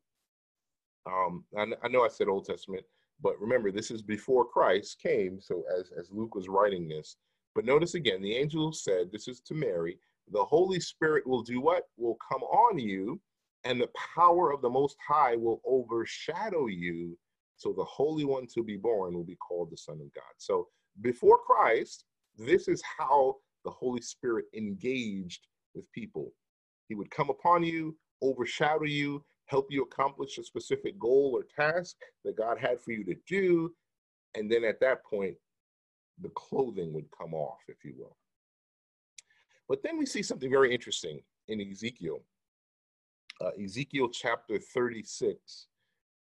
Um, 1.04 1.44
I, 1.58 1.66
I 1.82 1.88
know 1.88 2.04
I 2.04 2.08
said 2.08 2.28
Old 2.28 2.44
Testament, 2.44 2.84
but 3.20 3.40
remember 3.40 3.72
this 3.72 3.90
is 3.90 4.02
before 4.02 4.44
Christ 4.44 5.00
came. 5.02 5.40
So 5.40 5.64
as 5.78 5.90
as 5.98 6.10
Luke 6.12 6.34
was 6.34 6.48
writing 6.48 6.88
this, 6.88 7.16
but 7.54 7.64
notice 7.64 7.94
again, 7.94 8.22
the 8.22 8.36
angel 8.36 8.72
said, 8.72 9.10
This 9.12 9.28
is 9.28 9.40
to 9.40 9.54
Mary, 9.54 9.98
the 10.30 10.44
Holy 10.44 10.80
Spirit 10.80 11.26
will 11.26 11.42
do 11.42 11.60
what? 11.60 11.88
Will 11.96 12.16
come 12.30 12.42
on 12.42 12.78
you, 12.78 13.20
and 13.64 13.80
the 13.80 13.90
power 14.14 14.52
of 14.52 14.62
the 14.62 14.70
Most 14.70 14.96
High 15.06 15.36
will 15.36 15.60
overshadow 15.64 16.66
you. 16.66 17.18
So 17.56 17.72
the 17.72 17.84
Holy 17.84 18.24
One 18.24 18.46
to 18.54 18.62
be 18.62 18.76
born 18.76 19.14
will 19.14 19.24
be 19.24 19.36
called 19.36 19.70
the 19.70 19.76
Son 19.76 20.00
of 20.00 20.12
God. 20.14 20.34
So 20.38 20.68
before 21.00 21.38
Christ, 21.38 22.04
this 22.38 22.68
is 22.68 22.82
how 22.98 23.36
the 23.64 23.70
Holy 23.70 24.00
Spirit 24.00 24.46
engaged 24.54 25.46
with 25.74 25.90
people. 25.92 26.32
He 26.92 26.96
would 26.96 27.10
come 27.10 27.30
upon 27.30 27.62
you, 27.62 27.96
overshadow 28.20 28.84
you, 28.84 29.24
help 29.46 29.68
you 29.70 29.82
accomplish 29.82 30.36
a 30.36 30.44
specific 30.44 30.98
goal 30.98 31.32
or 31.34 31.46
task 31.58 31.96
that 32.22 32.36
God 32.36 32.58
had 32.58 32.82
for 32.82 32.92
you 32.92 33.02
to 33.04 33.14
do. 33.26 33.72
And 34.34 34.52
then 34.52 34.62
at 34.62 34.78
that 34.80 35.02
point, 35.02 35.36
the 36.20 36.28
clothing 36.34 36.92
would 36.92 37.06
come 37.18 37.32
off, 37.32 37.60
if 37.66 37.82
you 37.82 37.94
will. 37.96 38.14
But 39.70 39.82
then 39.82 39.96
we 39.96 40.04
see 40.04 40.22
something 40.22 40.50
very 40.50 40.70
interesting 40.70 41.20
in 41.48 41.62
Ezekiel. 41.62 42.22
Uh, 43.40 43.52
Ezekiel 43.58 44.10
chapter 44.10 44.58
36, 44.58 45.68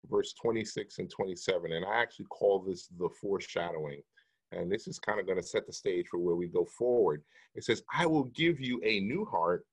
verse 0.10 0.34
26 0.34 1.00
and 1.00 1.10
27. 1.10 1.72
And 1.72 1.86
I 1.86 2.02
actually 2.02 2.26
call 2.26 2.60
this 2.60 2.90
the 3.00 3.08
foreshadowing. 3.22 4.02
And 4.52 4.70
this 4.70 4.86
is 4.86 5.00
kind 5.00 5.22
of 5.22 5.28
going 5.28 5.40
to 5.40 5.48
set 5.48 5.66
the 5.66 5.72
stage 5.72 6.08
for 6.12 6.18
where 6.18 6.36
we 6.36 6.50
go 6.50 6.66
forward. 6.66 7.24
It 7.56 7.64
says, 7.64 7.84
I 7.98 8.06
will 8.06 8.26
give 8.26 8.60
you 8.60 8.82
a 8.84 9.00
new 9.00 9.24
heart 9.24 9.66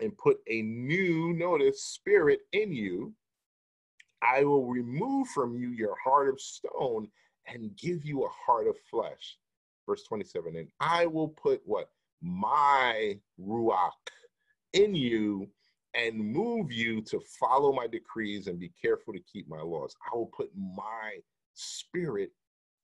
and 0.00 0.16
put 0.18 0.38
a 0.48 0.62
new, 0.62 1.32
notice, 1.32 1.82
spirit 1.82 2.40
in 2.52 2.72
you. 2.72 3.12
I 4.22 4.44
will 4.44 4.66
remove 4.66 5.28
from 5.28 5.56
you 5.56 5.68
your 5.70 5.96
heart 6.02 6.28
of 6.28 6.40
stone 6.40 7.08
and 7.46 7.76
give 7.76 8.04
you 8.04 8.24
a 8.24 8.28
heart 8.46 8.66
of 8.66 8.76
flesh. 8.90 9.38
Verse 9.86 10.02
27, 10.04 10.56
and 10.56 10.68
I 10.80 11.06
will 11.06 11.28
put 11.28 11.62
what? 11.64 11.90
My 12.22 13.18
Ruach 13.40 13.90
in 14.72 14.94
you 14.94 15.48
and 15.94 16.18
move 16.18 16.70
you 16.72 17.00
to 17.02 17.20
follow 17.40 17.72
my 17.72 17.86
decrees 17.86 18.48
and 18.48 18.58
be 18.58 18.72
careful 18.80 19.12
to 19.14 19.20
keep 19.20 19.48
my 19.48 19.60
laws. 19.60 19.94
I 20.12 20.16
will 20.16 20.30
put 20.36 20.50
my 20.56 21.18
spirit 21.54 22.30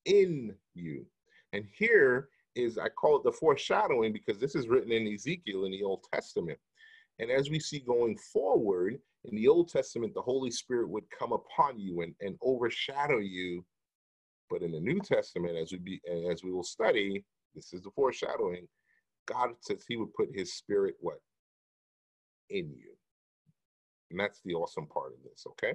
in 0.06 0.54
you. 0.74 1.04
And 1.52 1.64
here 1.76 2.28
is, 2.54 2.78
I 2.78 2.88
call 2.88 3.16
it 3.16 3.24
the 3.24 3.32
foreshadowing 3.32 4.12
because 4.12 4.38
this 4.38 4.54
is 4.54 4.68
written 4.68 4.92
in 4.92 5.12
Ezekiel 5.12 5.64
in 5.64 5.72
the 5.72 5.82
Old 5.82 6.04
Testament. 6.12 6.58
And 7.22 7.30
as 7.30 7.48
we 7.48 7.58
see 7.58 7.80
going 7.80 8.18
forward, 8.18 8.98
in 9.24 9.36
the 9.36 9.48
Old 9.48 9.70
Testament, 9.70 10.12
the 10.12 10.20
Holy 10.20 10.50
Spirit 10.50 10.90
would 10.90 11.08
come 11.16 11.32
upon 11.32 11.78
you 11.78 12.02
and, 12.02 12.14
and 12.20 12.36
overshadow 12.42 13.18
you 13.18 13.64
but 14.52 14.62
in 14.62 14.70
the 14.70 14.80
New 14.80 15.00
Testament, 15.00 15.56
as 15.56 15.72
we 15.72 15.78
be 15.78 16.00
as 16.30 16.44
we 16.44 16.52
will 16.52 16.62
study, 16.62 17.24
this 17.54 17.72
is 17.72 17.80
the 17.80 17.90
foreshadowing. 17.90 18.68
God 19.24 19.50
says 19.60 19.82
He 19.88 19.96
would 19.96 20.12
put 20.12 20.28
His 20.34 20.52
Spirit 20.52 20.94
what 21.00 21.20
in 22.50 22.70
you, 22.70 22.92
and 24.10 24.20
that's 24.20 24.42
the 24.44 24.52
awesome 24.52 24.86
part 24.86 25.14
of 25.14 25.22
this. 25.24 25.46
Okay, 25.46 25.72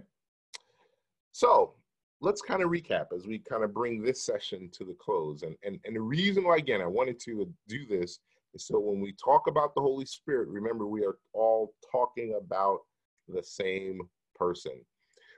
so 1.32 1.74
let's 2.22 2.44
kind 2.44 2.62
of 2.62 2.70
recap 2.70 3.08
as 3.16 3.26
we 3.26 3.40
kind 3.40 3.64
of 3.64 3.74
bring 3.74 4.00
this 4.00 4.24
session 4.24 4.70
to 4.74 4.86
the 4.86 4.96
close. 5.02 5.42
And 5.42 5.56
and 5.64 5.80
and 5.84 5.96
the 5.96 6.02
reason 6.02 6.44
why 6.44 6.58
again 6.58 6.82
I 6.82 6.88
wanted 6.88 7.20
to 7.22 7.52
do 7.68 7.88
this 7.88 8.20
so 8.60 8.80
when 8.80 9.02
we 9.02 9.14
talk 9.14 9.48
about 9.48 9.74
the 9.76 9.82
Holy 9.82 10.06
Spirit, 10.06 10.48
remember 10.50 10.86
we 10.86 11.04
are 11.06 11.18
all 11.34 11.74
talking 11.92 12.38
about 12.40 12.80
the 13.28 13.44
same 13.44 14.02
person. 14.36 14.74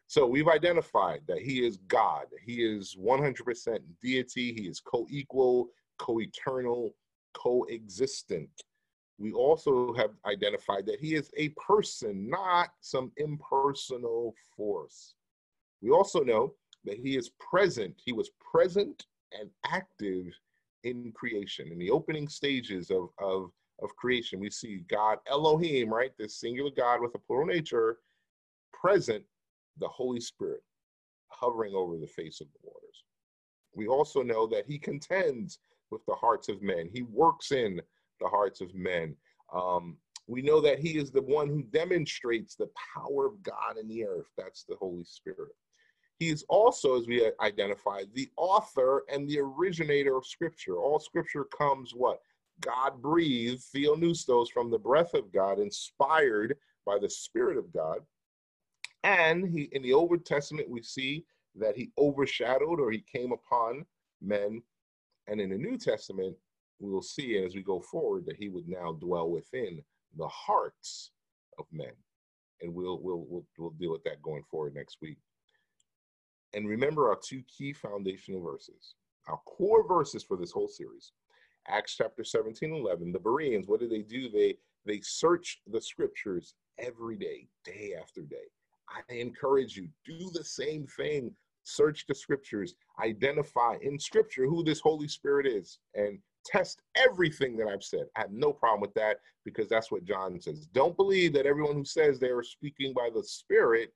So 0.07 0.25
we've 0.25 0.47
identified 0.47 1.21
that 1.27 1.41
he 1.41 1.65
is 1.65 1.77
God. 1.87 2.25
He 2.43 2.63
is 2.63 2.95
100% 2.99 3.79
deity. 4.01 4.53
He 4.53 4.67
is 4.67 4.79
co 4.79 5.05
equal, 5.09 5.69
co 5.99 6.19
eternal, 6.19 6.95
co-existent. 7.33 8.49
We 9.19 9.33
also 9.33 9.93
have 9.93 10.11
identified 10.25 10.85
that 10.87 10.99
he 10.99 11.13
is 11.13 11.29
a 11.37 11.49
person, 11.49 12.29
not 12.29 12.69
some 12.81 13.11
impersonal 13.17 14.33
force. 14.55 15.13
We 15.81 15.91
also 15.91 16.21
know 16.21 16.53
that 16.85 16.97
he 16.97 17.17
is 17.17 17.31
present. 17.39 17.95
He 18.03 18.13
was 18.13 18.31
present 18.51 19.05
and 19.39 19.49
active 19.65 20.25
in 20.83 21.11
creation. 21.13 21.71
In 21.71 21.79
the 21.79 21.91
opening 21.91 22.27
stages 22.27 22.91
of, 22.91 23.09
of, 23.19 23.51
of 23.81 23.95
creation, 23.95 24.39
we 24.39 24.49
see 24.49 24.83
God 24.89 25.17
Elohim, 25.27 25.89
right? 25.89 26.11
This 26.17 26.39
singular 26.39 26.71
God 26.75 27.01
with 27.01 27.15
a 27.15 27.19
plural 27.19 27.47
nature, 27.47 27.97
present 28.73 29.23
the 29.79 29.87
Holy 29.87 30.19
Spirit 30.19 30.61
hovering 31.27 31.73
over 31.75 31.97
the 31.97 32.07
face 32.07 32.41
of 32.41 32.47
the 32.47 32.59
waters. 32.63 33.03
We 33.73 33.87
also 33.87 34.21
know 34.21 34.47
that 34.47 34.65
he 34.67 34.77
contends 34.77 35.59
with 35.91 36.05
the 36.05 36.15
hearts 36.15 36.49
of 36.49 36.61
men. 36.61 36.89
He 36.91 37.03
works 37.03 37.51
in 37.51 37.81
the 38.19 38.27
hearts 38.27 38.61
of 38.61 38.73
men. 38.75 39.15
Um, 39.53 39.97
we 40.27 40.41
know 40.41 40.61
that 40.61 40.79
he 40.79 40.97
is 40.97 41.11
the 41.11 41.21
one 41.21 41.47
who 41.47 41.63
demonstrates 41.63 42.55
the 42.55 42.69
power 42.95 43.25
of 43.25 43.41
God 43.41 43.77
in 43.79 43.87
the 43.87 44.05
earth. 44.05 44.27
That's 44.37 44.63
the 44.63 44.75
Holy 44.75 45.03
Spirit. 45.03 45.55
He 46.19 46.29
is 46.29 46.45
also, 46.49 46.99
as 46.99 47.07
we 47.07 47.31
identified, 47.41 48.07
the 48.13 48.29
author 48.37 49.05
and 49.11 49.29
the 49.29 49.39
originator 49.39 50.17
of 50.17 50.25
Scripture. 50.27 50.77
All 50.77 50.99
Scripture 50.99 51.45
comes 51.45 51.93
what? 51.95 52.21
God 52.61 53.01
breathed, 53.01 53.63
theopneustos, 53.75 54.49
from 54.51 54.71
the 54.71 54.79
breath 54.79 55.13
of 55.15 55.31
God, 55.33 55.59
inspired 55.59 56.57
by 56.85 56.99
the 56.99 57.09
Spirit 57.09 57.57
of 57.57 57.73
God 57.73 57.99
And 59.03 59.47
he 59.49 59.69
in 59.73 59.83
the 59.83 59.93
Old 59.93 60.25
Testament, 60.25 60.69
we 60.69 60.83
see 60.83 61.25
that 61.55 61.77
he 61.77 61.91
overshadowed 61.99 62.79
or 62.81 62.91
he 62.91 63.01
came 63.11 63.33
upon 63.33 63.85
men. 64.21 64.63
And 65.27 65.41
in 65.41 65.51
the 65.51 65.57
New 65.57 65.77
Testament, 65.77 66.37
we 66.79 66.91
will 66.91 67.03
see 67.03 67.37
as 67.37 67.55
we 67.55 67.63
go 67.63 67.81
forward 67.81 68.25
that 68.27 68.37
he 68.37 68.49
would 68.49 68.69
now 68.69 68.93
dwell 68.93 69.29
within 69.31 69.83
the 70.17 70.29
hearts 70.29 71.11
of 71.59 71.65
men. 71.73 71.93
And 72.61 72.73
we'll 72.75 72.99
we'll 73.01 73.25
we'll, 73.29 73.45
we'll 73.59 73.71
deal 73.71 73.93
with 73.93 74.03
that 74.05 74.21
going 74.23 74.43
forward 74.51 74.75
next 74.75 74.99
week. 75.01 75.17
And 76.53 76.67
remember 76.67 77.09
our 77.09 77.17
two 77.21 77.43
key 77.43 77.73
foundational 77.73 78.41
verses, 78.41 78.95
our 79.27 79.39
core 79.45 79.87
verses 79.87 80.23
for 80.23 80.37
this 80.37 80.51
whole 80.51 80.67
series. 80.67 81.11
Acts 81.67 81.95
chapter 81.95 82.23
17 82.23 82.73
11. 82.73 83.11
The 83.11 83.19
Bereans, 83.19 83.67
what 83.67 83.79
do 83.79 83.87
they 83.87 84.01
do? 84.01 84.29
They 84.29 84.57
they 84.85 85.01
search 85.01 85.61
the 85.67 85.81
scriptures 85.81 86.55
every 86.79 87.15
day, 87.17 87.47
day 87.63 87.93
after 87.99 88.21
day. 88.21 88.47
I 88.89 89.13
encourage 89.13 89.75
you, 89.77 89.87
do 90.05 90.31
the 90.33 90.43
same 90.43 90.87
thing. 90.87 91.35
Search 91.63 92.07
the 92.07 92.15
scriptures, 92.15 92.73
identify 93.03 93.75
in 93.81 93.99
scripture 93.99 94.47
who 94.47 94.63
this 94.63 94.79
Holy 94.79 95.07
Spirit 95.07 95.45
is, 95.45 95.77
and 95.93 96.17
test 96.45 96.81
everything 96.95 97.57
that 97.57 97.67
I've 97.67 97.83
said. 97.83 98.05
I 98.15 98.21
have 98.21 98.31
no 98.31 98.51
problem 98.51 98.81
with 98.81 98.93
that 98.95 99.17
because 99.45 99.67
that's 99.67 99.91
what 99.91 100.05
John 100.05 100.39
says. 100.39 100.67
Don't 100.73 100.95
believe 100.95 101.33
that 101.33 101.45
everyone 101.45 101.75
who 101.75 101.85
says 101.85 102.17
they 102.17 102.29
are 102.29 102.41
speaking 102.41 102.93
by 102.93 103.09
the 103.13 103.23
Spirit, 103.23 103.93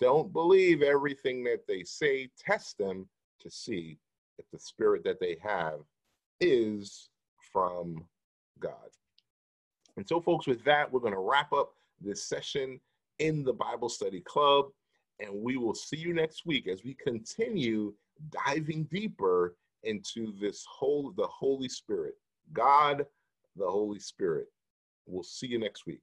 don't 0.00 0.32
believe 0.32 0.82
everything 0.82 1.44
that 1.44 1.66
they 1.66 1.82
say. 1.82 2.28
Test 2.38 2.78
them 2.78 3.08
to 3.40 3.50
see 3.50 3.98
if 4.38 4.44
the 4.50 4.58
Spirit 4.58 5.04
that 5.04 5.20
they 5.20 5.36
have 5.42 5.80
is 6.40 7.08
from 7.52 8.04
God. 8.58 8.74
And 9.96 10.06
so, 10.06 10.20
folks, 10.20 10.46
with 10.46 10.62
that, 10.64 10.92
we're 10.92 11.00
going 11.00 11.14
to 11.14 11.18
wrap 11.18 11.52
up 11.52 11.72
this 12.00 12.28
session 12.28 12.80
in 13.18 13.44
the 13.44 13.52
Bible 13.52 13.88
Study 13.88 14.20
Club. 14.20 14.66
And 15.20 15.30
we 15.32 15.56
will 15.56 15.74
see 15.74 15.96
you 15.96 16.12
next 16.12 16.44
week 16.44 16.68
as 16.68 16.84
we 16.84 16.94
continue 16.94 17.94
diving 18.46 18.84
deeper 18.84 19.56
into 19.84 20.34
this 20.38 20.66
whole 20.68 21.12
the 21.16 21.26
Holy 21.26 21.68
Spirit. 21.68 22.14
God, 22.52 23.06
the 23.56 23.68
Holy 23.68 23.98
Spirit. 23.98 24.48
We'll 25.06 25.22
see 25.22 25.46
you 25.46 25.58
next 25.58 25.86
week. 25.86 26.00